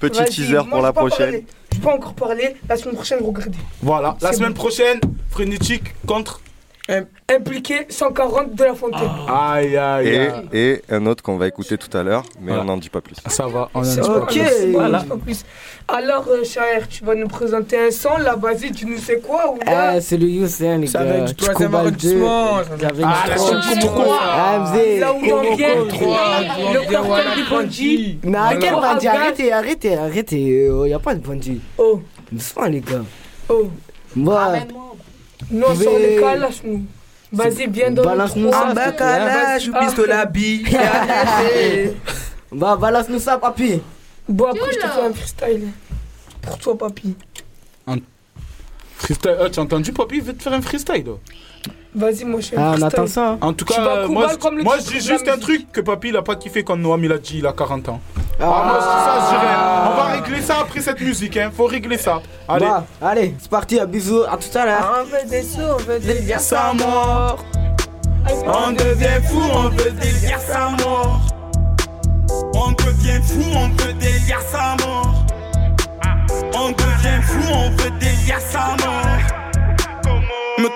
[0.00, 1.42] Petit Vas-y, teaser pour la pas prochaine.
[1.72, 2.56] Je peux encore parler.
[2.68, 3.58] La semaine prochaine, regardez.
[3.82, 4.58] Voilà, la C'est semaine bon.
[4.58, 4.98] prochaine,
[5.30, 6.40] frénétique contre.
[7.30, 9.08] Impliqué 140 de la fontaine.
[9.28, 10.42] Aïe, aïe, Et, aïe.
[10.52, 12.62] et un autre qu'on va écouter tout à l'heure, mais Voilà.
[12.62, 13.14] on n'en dit pas plus.
[13.28, 15.04] Ça va, on C'est en pas Ok, plus, voilà.
[15.88, 16.42] Alors, euh,
[16.88, 18.16] tu vas nous présenter un son.
[18.18, 21.04] Là, vas-y, tu nous sais quoi ou là Ah, c'est le Youssef, les Ça gars.
[21.04, 22.22] va être du troisième Chocobal 2.
[22.24, 22.56] arrondissement.
[22.56, 22.88] Ah, la.
[24.22, 24.98] Ah, m'zé.
[25.00, 28.18] Là où on vient, le cartel des bandits.
[28.24, 30.40] Mais quel bandit Arrêtez, arrêtez, arrêtez.
[30.40, 31.60] Il n'y a pas de bandit.
[31.78, 32.00] Oh,
[32.32, 33.02] Doucement, les gars.
[33.48, 33.68] oh.
[34.16, 34.52] Moi,
[35.50, 36.82] Nous, on Je sort vais- les calages, nous.
[37.32, 38.64] Vas-y, viens dans Balance-nous le ça.
[38.70, 40.64] Ah, bah, Ah, pistolet à billes.
[42.52, 43.80] bah, balance-nous ça, papy.
[44.28, 45.68] Bon, après, je te fais un freestyle.
[46.42, 47.14] Pour toi, papy.
[48.96, 49.36] Freestyle.
[49.40, 51.06] Ah, tu as entendu, papy Il veut te faire un freestyle.
[51.94, 53.30] Vas-y, moi, je un Ah, on attend ça.
[53.30, 53.38] hein.
[53.40, 55.80] En tout cas, euh, moi, je- comme le moi je dis juste un truc que
[55.80, 58.00] papy il a pas kiffé quand Noam il a dit il a 40 ans.
[58.40, 59.58] Ah, moi je dis ça, je dis rien.
[59.90, 61.50] On va régler ça après cette musique, hein.
[61.56, 62.22] Faut régler ça.
[62.48, 62.66] Allez.
[62.66, 65.00] Bah, allez, c'est parti, à bisous, à tout à l'heure.
[65.00, 67.44] On veut des sous, on veut des biens sa mort.
[68.46, 71.20] On devient fou, on veut délire sa mort.
[72.54, 75.19] On devient fou, on veut délire sa mort.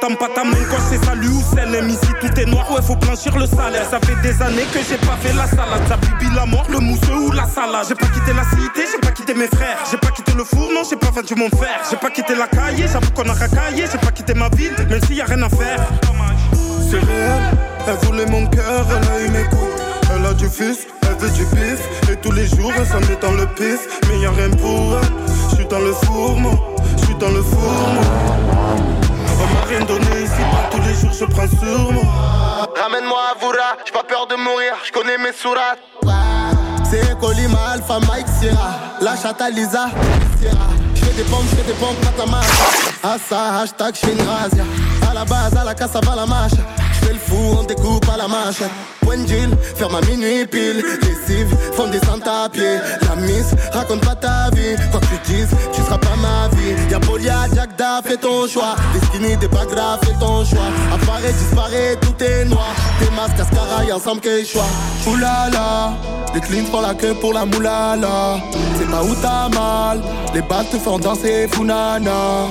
[0.04, 2.82] Me tente pas ta main quand c'est salut ou celle ici tout est noir, ouais
[2.82, 3.88] faut blanchir le salaire.
[3.88, 5.80] Ça fait des années que j'ai pas fait la salade.
[5.88, 7.86] Ça bibi la mort, le mousseux ou la salade.
[7.88, 9.78] J'ai pas quitté la cité, j'ai pas quitté mes frères.
[9.90, 11.80] J'ai pas quitté le four, non j'ai pas vendu mon fer.
[11.88, 13.86] J'ai pas quitté la cahier, j'avoue qu'on a racaillé.
[13.90, 15.80] J'ai pas quitté ma ville, même s'il y a rien à faire.
[16.90, 17.40] C'est réel,
[17.88, 19.82] elle voulait mon cœur, elle a eu mes coups.
[20.14, 21.80] Elle a du fils, elle veut du bif
[22.12, 23.80] Et tous les jours elle s'en met dans le pif.
[24.08, 25.08] Mais y a rien pour elle,
[25.48, 26.52] je suis dans le four moi
[26.98, 28.53] Je suis dans le four moi
[29.64, 32.04] rien donné ici, tous les jours je prends sur moi.
[32.80, 33.76] Ramène-moi à Voura.
[33.84, 35.78] J'ai pas peur de mourir, je connais mes sourates.
[36.88, 38.70] C'est Colima, Alpha, Mike, Sierra.
[39.00, 39.88] La chatte à Lisa,
[40.38, 40.68] Sierra.
[40.94, 42.40] J'fais des pompes, j'fais des pompes, Matama.
[43.02, 44.64] À ça, hashtag, j'fais une razzia.
[45.10, 46.52] À la base, à la casse, va la marche.
[47.34, 48.62] On découpe à la marche.
[49.00, 50.82] Point de ferme à minuit pile.
[51.02, 52.78] Lessive, font des à pied.
[53.08, 54.76] La miss, raconte pas ta vie.
[54.90, 56.74] Quoi que tu dises, tu seras pas ma vie.
[56.90, 57.46] Y'a Polia,
[58.04, 58.76] fais ton choix.
[58.94, 60.70] Destiny, des pas grave, fais ton choix.
[60.92, 62.74] Apparaît, disparaît, tout est noir.
[62.98, 64.66] Tes masques, cascara, y'a ensemble que choix.
[65.06, 65.92] Oulala,
[66.34, 68.38] les cleans font la queue pour la moulala.
[68.78, 70.00] C'est pas où t'as mal,
[70.34, 72.48] les balles te font danser, funana.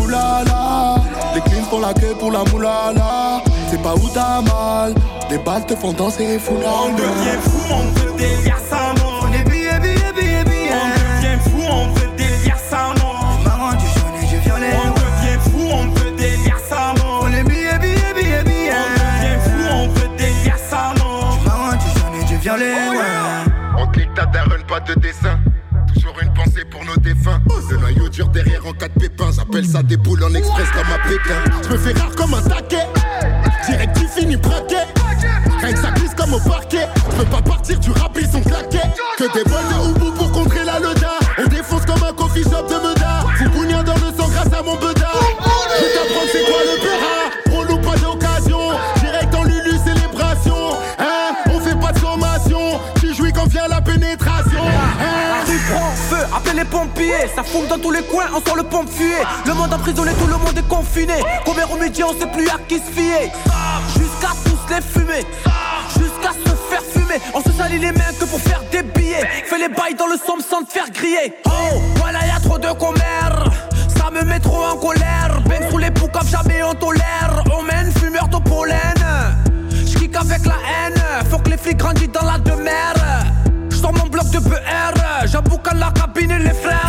[0.00, 0.96] Oulala,
[1.34, 3.42] les cleans font la queue pour la moulala.
[3.70, 4.94] C'est pas où t'as mal,
[5.30, 6.66] les balles te font danser, funana.
[6.86, 9.26] On devient fou, on veut délire sa mort.
[9.28, 10.72] On est billets, billets, billets, billets.
[10.72, 13.38] On devient fou, on veut délire sa mort.
[13.44, 14.72] Maman du jaune et du violet.
[14.74, 17.24] On devient fou, on veut délire sa mort.
[17.24, 18.72] On est billets, billets, billets, billets.
[18.72, 21.38] On devient fou, on veut délire sa mort.
[21.44, 23.50] Maman du jaune et du violet, ouais.
[23.78, 25.38] On clique ta daronne, pas de dessin.
[25.92, 27.40] Toujours une pensée pour nos défunts.
[27.70, 29.30] Le noyau dur derrière en cas de pépin.
[29.30, 31.62] J'appelle ça des boules en express comme à Pékin.
[31.64, 32.86] Je me fais rare comme un taquet.
[33.68, 34.76] Direct tu finis braqué.
[35.60, 36.86] Rien que ça glisse comme au parquet.
[37.10, 38.40] Je peux pas partir du rap, ils sont.
[39.18, 40.64] Que des bols de houbou pour contrer
[57.34, 59.16] Ça fume dans tous les coins, on sort le pompe fuyer.
[59.44, 61.14] Le monde emprisonné, tout le monde est confiné.
[61.44, 63.32] Combien remédier, on sait plus à qui se fier.
[63.96, 65.26] Jusqu'à tous les fumer.
[65.98, 67.20] Jusqu'à se faire fumer.
[67.34, 69.26] On se salit les mains que pour faire des billets.
[69.46, 71.34] Fais les bails dans le somme sans te faire griller.
[71.46, 71.50] Oh,
[71.96, 73.44] voilà, y a trop de commères.
[73.96, 75.40] Ça me met trop en colère.
[75.44, 77.42] Bang sous les poucaves, jamais on tolère.
[77.52, 78.94] On mène fumeur de pollen.
[79.86, 81.02] J'kick avec la haine.
[81.30, 83.24] Faut que les flics grandissent dans la demeure.
[83.70, 85.26] J'sors mon bloc de BR.
[85.26, 86.87] J'aboucane la cabine et les frères.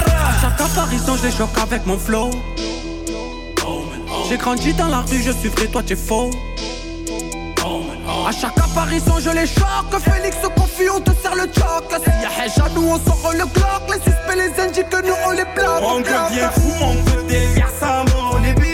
[0.59, 2.29] Apparition, je les choque avec mon flow.
[4.27, 6.29] J'ai grandi dans la rue, je suis vrai, toi t'es faux.
[8.27, 9.99] À chaque apparition, je les choque.
[10.03, 12.01] Félix se confie, on te serre le choc.
[12.03, 13.83] S'il y a Hedge à nous, on sort le clock.
[13.87, 15.81] Les suspects, les indiques, nous on les bloque.
[15.81, 18.35] On devient fou, on veut délire mort.
[18.35, 18.68] On billets,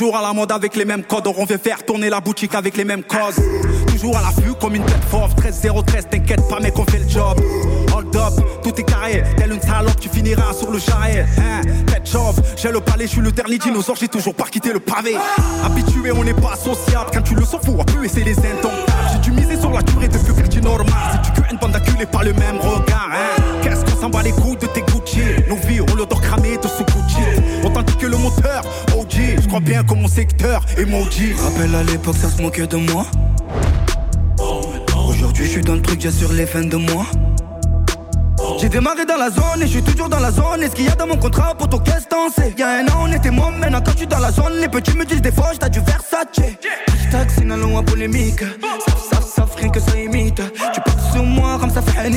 [0.00, 2.74] Toujours à la mode avec les mêmes codes, on veut faire tourner la boutique avec
[2.74, 3.36] les mêmes causes.
[3.86, 7.38] Toujours à l'affût comme une tête fauve, 13-0-13, t'inquiète pas mec on fait le job.
[7.94, 8.32] Hold up,
[8.62, 11.26] tout est carré, telle une salope tu finiras sur le jarret.
[11.36, 14.72] Hein, tête chauve, j'ai le palais, je suis le dernier dinosaure, j'ai toujours pas quitté
[14.72, 15.16] le pavé.
[15.62, 19.10] Habitué, on n'est pas associable, quand tu le sens faut plus et c'est les indomptables.
[19.12, 21.20] J'ai dû miser sur la durée depuis que tu normal.
[21.22, 22.32] Si tu que une bande d'acculés par le
[29.62, 31.34] Bien que mon secteur emoji.
[31.34, 33.06] Rappelle à l'époque, ça se moquait de moi.
[35.08, 37.06] Aujourd'hui, je suis dans le truc, j'ai sur les fins de mois.
[38.60, 40.62] J'ai démarré dans la zone et je suis toujours dans la zone.
[40.62, 43.04] Et ce qu'il y a dans mon contrat pour ton qu'est-ce sais Y'a un an,
[43.08, 45.32] on était moi, maintenant quand je suis dans la zone, les petits me disent des
[45.32, 46.26] fois, t'as du Versace.
[46.88, 48.40] Hashtag, c'est une loi polémique.
[48.40, 50.42] Saf, saf, saf, rien que ça imite.
[50.72, 52.10] Tu passes sur moi comme ça fait.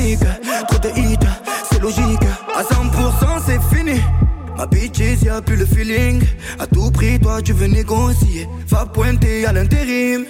[0.68, 1.18] Trop de hits,
[1.70, 2.24] c'est logique.
[2.54, 3.23] À 100%, c'est fini.
[4.66, 6.22] Bitches, y'a plus le feeling.
[6.58, 8.48] À tout prix, toi, tu veux négocier.
[8.68, 10.24] Va pointer à l'intérim.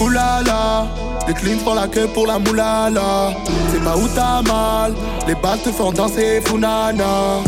[0.00, 0.86] Oulala,
[1.26, 3.34] les cleans font la queue pour la moulala.
[3.72, 4.94] C'est pas où t'as mal,
[5.26, 7.42] les balles te font danser, funana.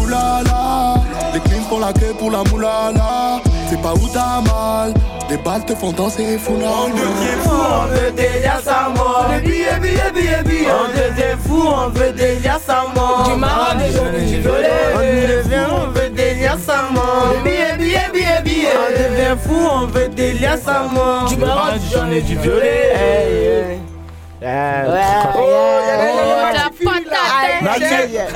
[0.00, 0.94] Oulala,
[1.34, 3.42] les cleans font la queue pour la moulala.
[3.70, 4.94] C'est pas où t'as mal,
[5.28, 6.70] les balles te font danser, funana.
[6.84, 9.26] On devient fou, on veut délire sa mort.
[9.30, 10.70] Les billets, billets, billets, billets.
[10.72, 13.28] On devient fou, on veut délire sa mort.
[13.28, 14.70] Du marron, des jaunes et du violet.
[14.94, 17.34] On devient, on veut délire sa mort.
[17.44, 18.68] Les billets, billets, billets, billets.
[18.74, 21.26] On devient fou, on veut délire sa mort.
[21.28, 23.80] Du marron, du jaune et du violet.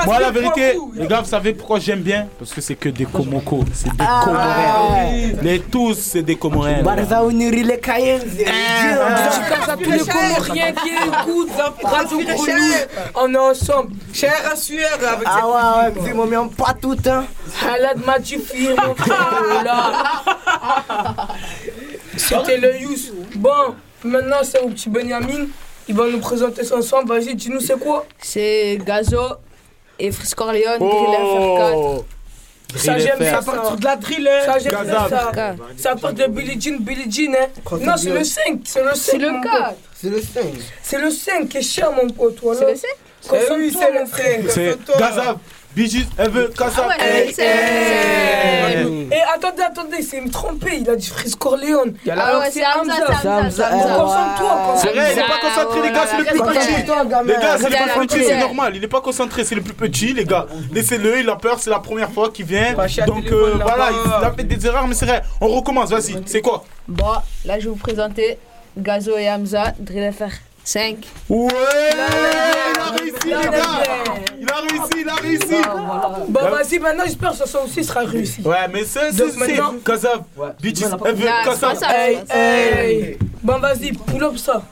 [0.05, 2.27] Moi la vérité, les gars, vous savez pourquoi j'aime bien?
[2.39, 5.43] Parce que c'est que des Komoko, c'est des Ah, Comoriens.
[5.43, 6.83] Les tous, c'est des Comoriens.
[6.83, 8.19] Barza uniri les Cayens.
[9.83, 11.51] Tous les Comoriens qui écoutent
[11.85, 12.75] Radio Grenouille.
[13.15, 13.93] On est ensemble.
[14.13, 15.47] Cher à sueur avec Ah
[15.95, 17.25] ouais, ouais, mon pas tout hein.
[17.65, 19.63] Halad Matifi, mon frère.
[19.65, 19.93] là.
[22.17, 23.13] C'était le Yous.
[23.37, 25.47] Bon, maintenant c'est au petit Benjamin.
[25.89, 27.05] Il va nous présenter son son.
[27.05, 28.07] Vas-y, dis-nous c'est quoi?
[28.19, 29.21] C'est Gazo
[29.99, 31.73] et Griller FR4.
[31.75, 32.05] Oh
[32.77, 33.43] Ça, j'aime ça.
[33.43, 34.41] Part de la drill, hein.
[34.47, 35.55] Ça, j'aime ça.
[35.77, 37.77] Ça part de Billie Jean, Billie Jean, hein.
[37.81, 38.61] Non, c'est le 5.
[38.65, 38.97] C'est le 5.
[38.97, 39.75] C'est le 4.
[39.95, 40.43] C'est le 5.
[40.83, 42.39] C'est le 5 qui est cher, mon pote.
[42.59, 42.89] C'est le 5
[43.29, 44.41] Concentre-toi, Eh c'est le mon frère.
[44.49, 45.39] C'est Gazab.
[45.75, 46.85] Bijis, elle veut Gazab.
[46.89, 51.95] Ah ouais, Et Eh, attendez, attendez, c'est me tromper, il a dit Fris Corleone.
[52.09, 53.71] Ah Alors ouais, c'est Hamza, c'est Hamza.
[53.71, 56.77] Concentre-toi, C'est vrai, il est pas concentré, les gars, c'est le plus petit.
[57.27, 58.77] Les gars, c'est le plus petit, c'est normal.
[58.77, 60.47] Il est pas concentré, c'est le plus petit, les gars.
[60.73, 62.75] Laissez-le, il a peur, c'est la première fois qu'il vient.
[63.07, 65.23] Donc euh, voilà, il a fait des erreurs, mais c'est vrai.
[65.41, 66.21] On recommence, vas-y.
[66.27, 66.65] C'est quoi?
[66.89, 67.13] Bon,
[67.45, 68.39] là, je vais vous présenter
[68.77, 70.33] Gazo et Hamza, Drill FR
[70.65, 70.97] 5.
[71.29, 71.49] Ouais
[71.93, 71.99] Il
[72.81, 73.61] a réussi, les gars
[74.41, 75.57] Il a réussi, il a réussi
[76.29, 78.43] Bon, vas-y, maintenant, j'espère que ça soit aussi sera réussi.
[78.43, 79.25] Ouais, mais c'est c'est
[81.13, 81.61] veut Non, c'est Kazab.
[81.61, 81.89] pas ça.
[81.95, 83.19] Hey, hey.
[83.43, 84.63] Bon, vas-y, pull up ça.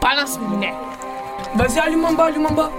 [0.00, 0.72] Balance, mec.
[1.56, 2.70] Vas-y, allume en bas, allume en bas.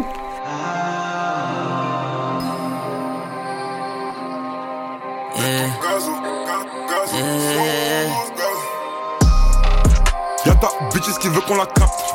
[10.45, 12.12] Y'a ta bitches qui veut qu'on la capte.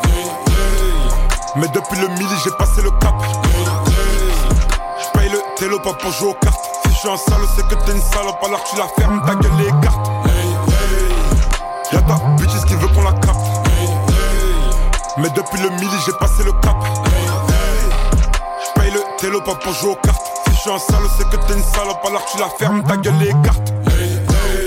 [1.58, 3.14] Mais depuis le midi, j'ai passé le cap.
[5.02, 6.64] J'paye le télo pas pour jouer aux cartes.
[6.84, 9.34] Si je suis un sale, c'est que t'es une salope, alors tu la fermes, ta
[9.34, 10.10] gueule les cartes.
[11.92, 13.68] Y'a ta bitches qui veut qu'on la capte.
[15.16, 16.76] Mais depuis le midi, j'ai passé le cap.
[18.64, 20.22] J'paye le télo pas pour jouer aux cartes.
[20.46, 22.96] Si je suis un sale, c'est que t'es une salope, alors tu la fermes, ta
[22.98, 23.72] gueule les cartes.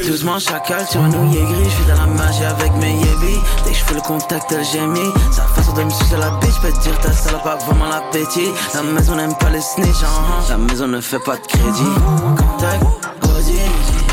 [0.06, 3.72] Doucement chacal sur un nouillet gris, je suis dans la magie avec mes yébis Dès
[3.72, 5.44] que je fais le contact elle gémit Sa
[5.74, 9.50] de me sucer la te dire ta salope a vraiment l'appétit La maison n'aime pas
[9.50, 10.44] les snitch, hein.
[10.50, 11.94] la maison ne fait pas de crédit.
[12.38, 12.84] Contact,
[13.24, 13.60] Audi,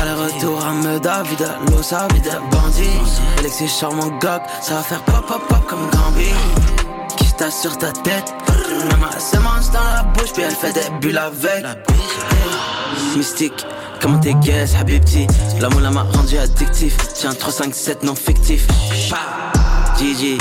[0.01, 2.99] aller-retour à Meda, vida, Losa, vida, bandit
[3.37, 6.29] Alexis charmant gog, ça va faire pop pop pop comme Gambi
[7.17, 8.33] Qui se sur ta tête,
[8.89, 11.65] même à semence dans la bouche puis elle fait des bulles avec.
[13.15, 13.65] Mystique
[14.01, 15.27] Comment t'es guess, Habibti
[15.59, 16.95] La moula m'a rendu addictif.
[17.15, 18.65] Tiens 3, 5, 7 non fictif.
[19.97, 20.37] GG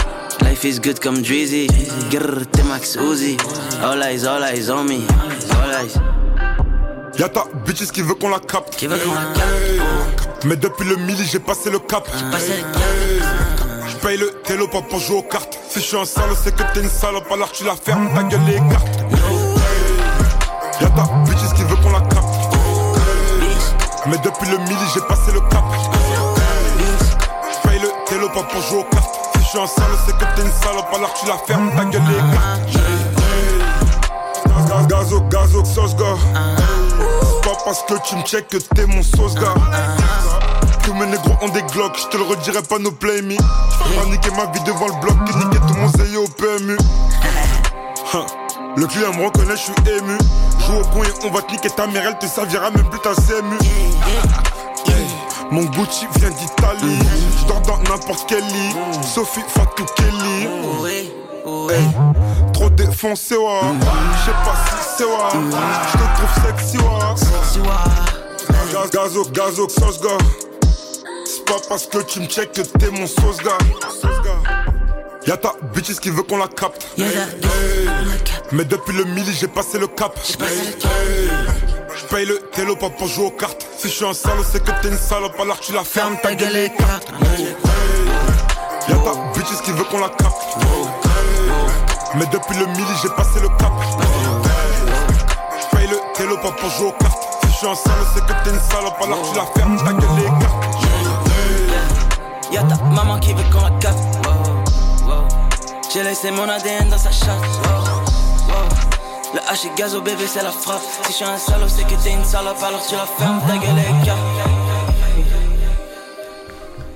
[0.49, 1.67] Life is good comme Drizzy
[2.11, 3.37] Grrr, t'es Max Uzi
[3.83, 5.01] All eyes, all eyes on me
[5.51, 5.95] All eyes
[7.19, 8.77] Y'a ta bitches qui veut qu'on la capte.
[8.77, 12.09] Qui veut qu'on la capte Mais depuis le midi, j'ai passé le cap.
[13.89, 15.59] J'paye le télo pas pour jouer aux cartes.
[15.69, 18.23] Si je suis un sale, c'est que t'es une salope, alors tu la fermes, ta
[18.23, 19.05] gueule les cartes.
[20.81, 22.57] Y'a ta bitches qui veut qu'on la capte.
[24.07, 25.65] Mais depuis le midi, j'ai passé le cap.
[27.53, 29.28] J'paye le télo pas pour jouer aux cartes.
[29.49, 32.03] Je suis un sale, c'est que t'es une salope, alors tu la fermes, ta gueule
[32.07, 32.69] les cartes.
[34.69, 36.05] Gaz, Gazo, gazo, sauce gars.
[37.23, 39.55] C'est pas parce que tu me check que t'es mon sauce gars.
[40.83, 43.39] Tous mes négros ont des glocks, je te le redirai pas nos play me.
[43.39, 46.77] Pas niquer ma vie devant le bloc et niquer tout mon zéyo au PMU.
[48.77, 50.19] Le client me reconnaît, je suis ému.
[50.67, 53.01] Joue au con et on va te niquer ta mère, elle te servira même plus
[53.01, 53.57] ta CMU.
[55.51, 56.99] Mon Gucci vient d'Italie.
[57.41, 58.75] Je dors dans n'importe quel lit.
[59.03, 60.49] Sophie Fatou Kelly.
[60.89, 61.11] Hey.
[62.53, 63.61] Trop défoncé, ouais.
[64.13, 65.11] Je sais pas si c'est ouais.
[65.87, 67.65] Je te trouve sexy, ouais.
[68.73, 70.19] Gaz, gazo, gazo, sauce gars.
[71.25, 73.59] C'est pas parce que tu me check que t'es mon sauce gars.
[75.27, 76.87] Y'a ta bitches qui veut qu'on la capte.
[78.53, 80.19] Mais depuis le midi, j'ai passé le cap.
[80.27, 81.78] J'paye le
[82.09, 83.67] télo pas pour jouer aux cartes.
[83.77, 86.35] Si je suis un sale, c'est que t'es une salope, alors tu la fermes, ta
[86.35, 87.13] gueule les cartes.
[88.89, 90.57] Y'a ta bitches qui veut qu'on la capte.
[92.15, 93.73] Mais depuis le midi, j'ai passé le cap.
[95.61, 97.23] J'paye le télo pas pour jouer aux cartes.
[97.43, 99.93] Si je suis un sale, c'est que t'es une salope, alors tu la fermes, ta
[99.93, 100.65] gueule les cartes.
[102.51, 104.19] Y'a ta maman qui veut qu'on la capte.
[105.93, 107.98] J'ai laissé mon ADN dans sa chatte.
[109.35, 110.81] Le H est gaz au bébé, c'est la frappe.
[111.05, 113.55] Si je suis un salaud, c'est que t'es une salope, alors tu la fermes, ta
[113.57, 114.17] gueule est cap.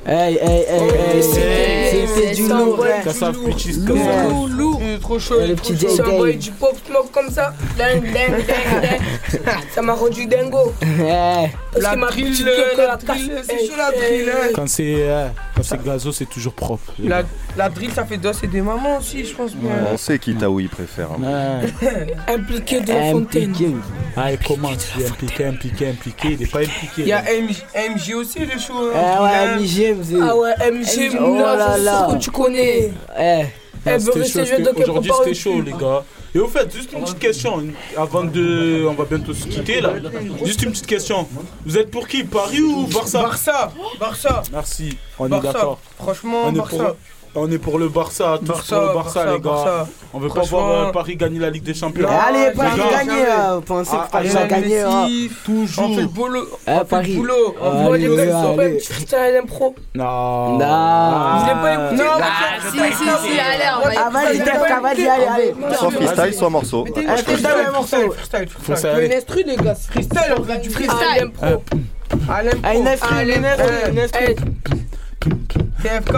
[0.05, 2.99] Hey, hey, hey, hey, C'était- du ça lourd, hein.
[2.99, 3.57] du Kassav lourd.
[3.87, 4.81] Lourd, lourd.
[4.83, 5.89] Il est trop chaud, il Le est petit trop chaud.
[5.91, 6.35] Jay Ça envoie Day.
[6.35, 7.55] du pop smoke comme ça.
[7.79, 8.47] Ding, ding, ding,
[9.31, 9.41] ding.
[9.75, 10.73] Ça m'a rendu dingo.
[10.81, 12.47] Parce La que ma drill, petite
[12.79, 14.49] la drill, c'est eh, chaud, la eh, drill, hein.
[14.57, 16.93] Quand c'est euh, quand c'est gazo, c'est toujours propre.
[17.57, 19.71] La, drill, ça fait danser des mamans aussi, je pense bien.
[19.93, 21.09] On sait qui Taoui préfère.
[21.13, 21.61] hein.
[22.29, 23.55] Impliqué de la fontaine.
[24.17, 26.29] Ah, il commence, il est impliqué, impliqué, impliqué.
[26.33, 27.03] Il est pas impliqué.
[27.03, 27.23] Il y a.
[27.23, 27.63] MJ,
[27.95, 28.73] MJ aussi, le show.
[28.95, 28.99] hein.
[29.17, 29.57] Ah ouais, Hein.
[29.59, 32.09] MJ, vous Ah ouais, MG, Oh là c'est là.
[32.13, 32.93] que tu connais.
[33.19, 33.43] Eh.
[33.85, 36.05] Elle Aujourd'hui, c'était chaud, les gars.
[36.35, 37.63] Et au fait, juste une petite question,
[37.97, 38.87] avant de.
[38.89, 39.91] On va bientôt se quitter là.
[40.45, 41.27] Juste une petite question.
[41.67, 43.21] Vous êtes pour qui Paris ou Barça?
[43.23, 44.43] Barça, Barça.
[44.53, 45.53] Merci, on est Barça.
[45.53, 45.79] d'accord.
[45.99, 46.77] Franchement, On est Barça.
[46.77, 46.97] pour-
[47.35, 49.51] On est pour le Barça, tous Barça, pour le Barça, Barça, les gars.
[49.51, 49.89] Barça.
[50.13, 52.07] On veut pas voir euh, Paris gagner la Ligue des Champions.
[52.07, 53.55] Non, Allez, Les Paris gars, gagner, hein.
[53.55, 55.07] Vous pensez que Ah, Paris ah, va gagner, hein.
[55.43, 55.85] Toujours.
[55.91, 56.47] On fait le boulot.
[56.67, 57.13] On fait Paris.
[57.13, 57.55] le boulot.
[57.59, 58.31] On Allez, voit les allez.
[58.31, 59.75] pas un petit freestyle impro.
[59.95, 60.05] Non.
[60.05, 60.59] Non.
[60.59, 64.31] Vous l'avez pas écouté Non, Non, Si, si, si, allez, on va Ah.
[64.33, 65.55] Tefka, vas-y, allez, allez.
[65.79, 66.85] Soit freestyle, soit morceau.
[66.85, 67.97] Freestyle, morceau.
[68.13, 69.75] freestyle, freestyle, les gars.
[69.75, 71.31] Freestyle, on fait du freestyle.
[71.41, 71.63] Impro.
[72.29, 73.15] Ah, l'impro, instru,
[73.91, 74.35] une instru.
[75.83, 76.15] TFK.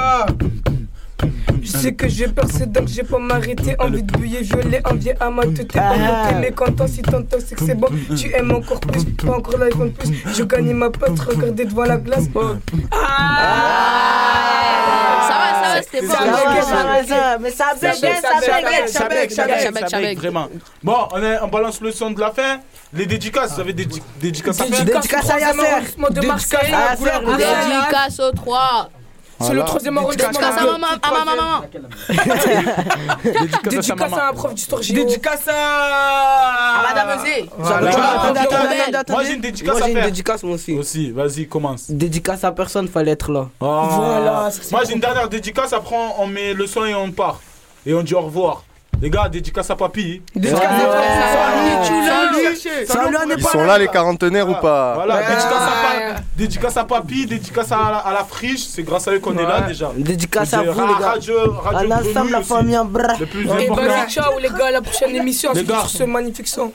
[1.62, 5.30] Je sais que j'ai percé donc j'ai pas m'arrêter Envie de bouiller violet, envie à
[5.30, 6.24] ma tête T'es pas Ah.
[6.32, 9.66] monté mécontent si t'entends c'est que c'est bon Tu aimes encore plus, pas encore la
[9.66, 12.40] en plus Je gagne ma pote, regardez devant la glace Ça
[15.30, 16.62] va, ça va, c'était Ça pas va, mal.
[16.64, 17.94] ça va, ça Mais ça bête,
[18.88, 19.30] ça bête,
[19.70, 20.18] ça Chabek.
[20.18, 20.48] Vraiment.
[20.82, 22.58] Bon, on, est, on balance le son de la fin.
[22.92, 24.84] Les dédicaces, vous avez des dédi- dédicaces à faire?
[24.84, 25.96] Dédicace à Yasser.
[26.26, 27.10] Marseille à Yasser.
[27.26, 28.90] Dédicace aux trois.
[29.40, 31.62] C'est le troisième arrondissement Dédicace à de- maman, à ma maman.
[33.64, 36.80] Dédicace à un prof d'histoire géo Dédicace à.
[36.80, 39.12] À Madame attendez.
[39.12, 40.72] Moi, j'ai une dédicace Moi, j'ai une dédicace, moi aussi.
[40.74, 41.90] Aussi, vas-y, commence.
[41.90, 43.48] Dédicace à personne, fallait être là.
[43.60, 43.82] Oh.
[43.90, 45.72] Voilà, Moi, j'ai une dernière dédicace.
[45.72, 47.40] Après, on on met le son et on part.
[47.86, 48.62] Et on dit au revoir.
[49.02, 50.22] Les gars, dédicace à papy.
[50.34, 51.84] Dédicace à Ouais.
[51.84, 53.78] Salut, Salut, Salut, on est Ils sont là.
[53.78, 54.94] les quarantenaires ou pas?
[54.94, 55.20] Voilà, Ouais.
[56.38, 58.64] dédicace, à à papy, dédicace à la, à friche.
[58.64, 59.66] C'est grâce à eux qu'on est là Ouais.
[59.68, 59.90] déjà.
[59.96, 61.14] Dédicace à vous, les gars.
[61.18, 63.14] Grenouille la famille en bras.
[63.20, 63.74] Le plus Et important.
[63.86, 66.72] vas-y, ciao les gars, à la prochaine émission Les sur ce magnifique son.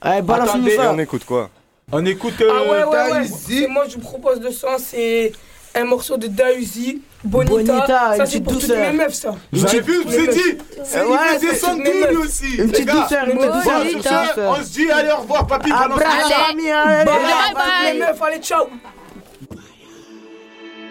[0.00, 0.92] Allez, balance-nous Attendez, Et ça.
[0.92, 1.48] on écoute quoi?
[1.92, 2.34] On écoute.
[2.40, 3.26] euh, Ah ouais, ouais, ouais.
[3.26, 5.32] C'est moi, je vous propose de son, c'est
[5.76, 7.52] un morceau de Dahuzi, Bonita.
[7.54, 9.34] Bonita, ça, une c'est petite pour toutes meufs, ça.
[9.52, 10.58] Vous avez vu, je vous ai dit.
[10.84, 12.18] C'est Ouais, double meufs.
[12.26, 12.54] aussi.
[12.56, 12.92] Une les petite gars.
[12.94, 13.86] douceur, une petite Bon, douceur.
[13.90, 15.70] sur ce, on se dit, allez, au revoir, papy.
[15.70, 15.76] Son.
[15.76, 17.04] famille, allez.
[17.04, 18.68] Bye, bye, mes meufs, allez, ciao.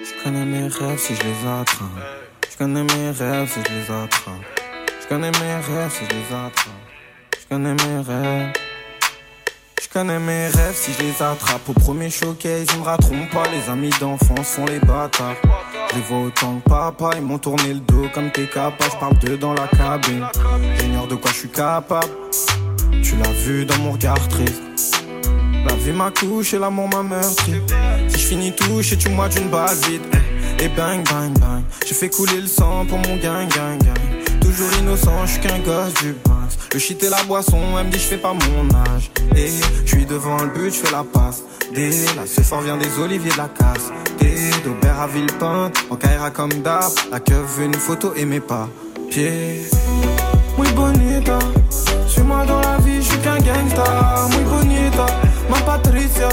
[0.04, 1.88] Je connais mes rêves si je les attrape.
[2.52, 4.34] Je connais mes rêves si je les attrape.
[5.02, 6.76] Je connais mes rêves si je les attrape.
[7.40, 8.54] Je connais mes rêves.
[9.84, 11.68] Je connais mes rêves si je les attrape.
[11.68, 13.44] Au premier showcase, ils me rateront pas.
[13.52, 15.36] Les amis d'enfance font les bâtards.
[15.90, 17.10] Je les vois autant que papa.
[17.18, 18.92] Ils m'ont tourné le dos comme t'es capable.
[18.94, 20.26] Je parle d'eux dans la cabine.
[20.80, 22.14] J'ignore de quoi je suis capable.
[23.04, 24.62] Tu l'as vu dans mon regard triste.
[25.68, 27.56] La vie m'a couché, l'amour m'a meurtri.
[28.08, 30.02] Si je finis touché, tu moi d'une balle vide.
[30.60, 31.64] Et bang, bang, bang.
[31.86, 34.03] Je fais couler le sang pour mon gang, gang, gang.
[34.56, 36.60] Toujours innocent, je suis qu'un gosse du basse.
[36.72, 39.10] Le shit et la boisson, elle me dit je fais pas mon âge.
[39.36, 39.50] Et
[39.84, 41.42] je suis devant le but, je fais la passe.
[41.74, 43.90] Dès là, ce soir vient des oliviers de la casse.
[44.20, 46.92] Des d'Aubert à Villepinte, en Kaira comme d'hab.
[47.12, 48.70] La keuf veut une photo et mes pas.
[49.10, 49.64] Pieds.
[50.56, 51.40] Muy bonita,
[52.08, 54.28] suis-moi dans la vie, je suis qu'un gangsta.
[54.30, 55.08] Muy bonita,
[55.50, 56.30] ma Patricia.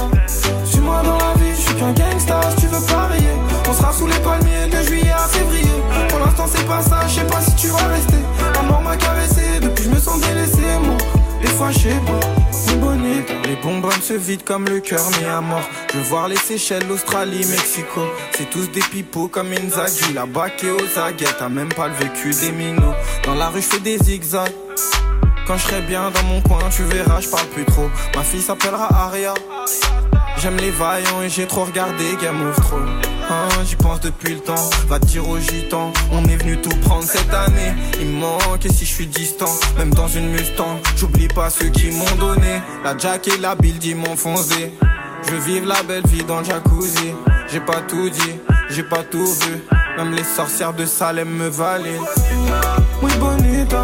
[0.66, 2.40] Suis-moi dans la vie, je suis qu'un gangsta.
[2.50, 3.32] Si tu veux parier,
[3.66, 5.64] on sera sous les palmiers de juillet à février.
[6.10, 7.49] Pour l'instant, c'est pas ça, je sais pas si
[13.44, 15.62] Les bonbonnes se vident comme le cœur mis à mort.
[15.92, 18.00] Je veux voir les Seychelles, l'Australie, Mexico.
[18.32, 20.12] C'est tous des pipeaux comme Inzaghi.
[20.14, 22.94] La bac et aux aguettes, t'as même pas le vécu des minots.
[23.24, 24.52] Dans la rue, je fais des zigzags.
[25.46, 27.88] Quand je serai bien dans mon coin, tu verras, je plus trop.
[28.16, 29.34] Ma fille s'appellera Aria.
[30.38, 33.09] J'aime les vaillants et j'ai trop regardé Game of Thrones.
[33.30, 37.04] Hein, J'y pense depuis le temps, va dire aux gitans On est venu tout prendre
[37.04, 37.74] cette année.
[38.00, 41.92] Il manque et si je suis distant Même dans une Mustang J'oublie pas ceux qui
[41.92, 42.60] m'ont donné.
[42.82, 44.72] La Jack et la Build ils m'ont foncé.
[45.28, 47.14] Je vivre la belle vie dans le jacuzzi.
[47.52, 48.34] J'ai pas tout dit,
[48.70, 49.62] j'ai pas tout vu.
[49.96, 52.04] Même les sorcières de Salem me valident.
[53.02, 53.82] Muy bonita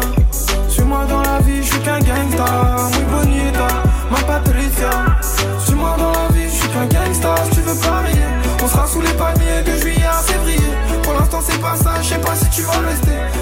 [0.69, 2.45] Suis-moi dans la vie, je suis qu'un gangsta.
[2.91, 3.67] Muy bonita,
[4.11, 4.89] ma Patricia
[5.65, 7.35] Suis-moi dans la vie, je suis qu'un gangsta.
[7.45, 8.21] Si tu veux parier,
[8.63, 9.26] on sera sous les palmiers
[12.01, 13.36] je sais pas si tu vas rester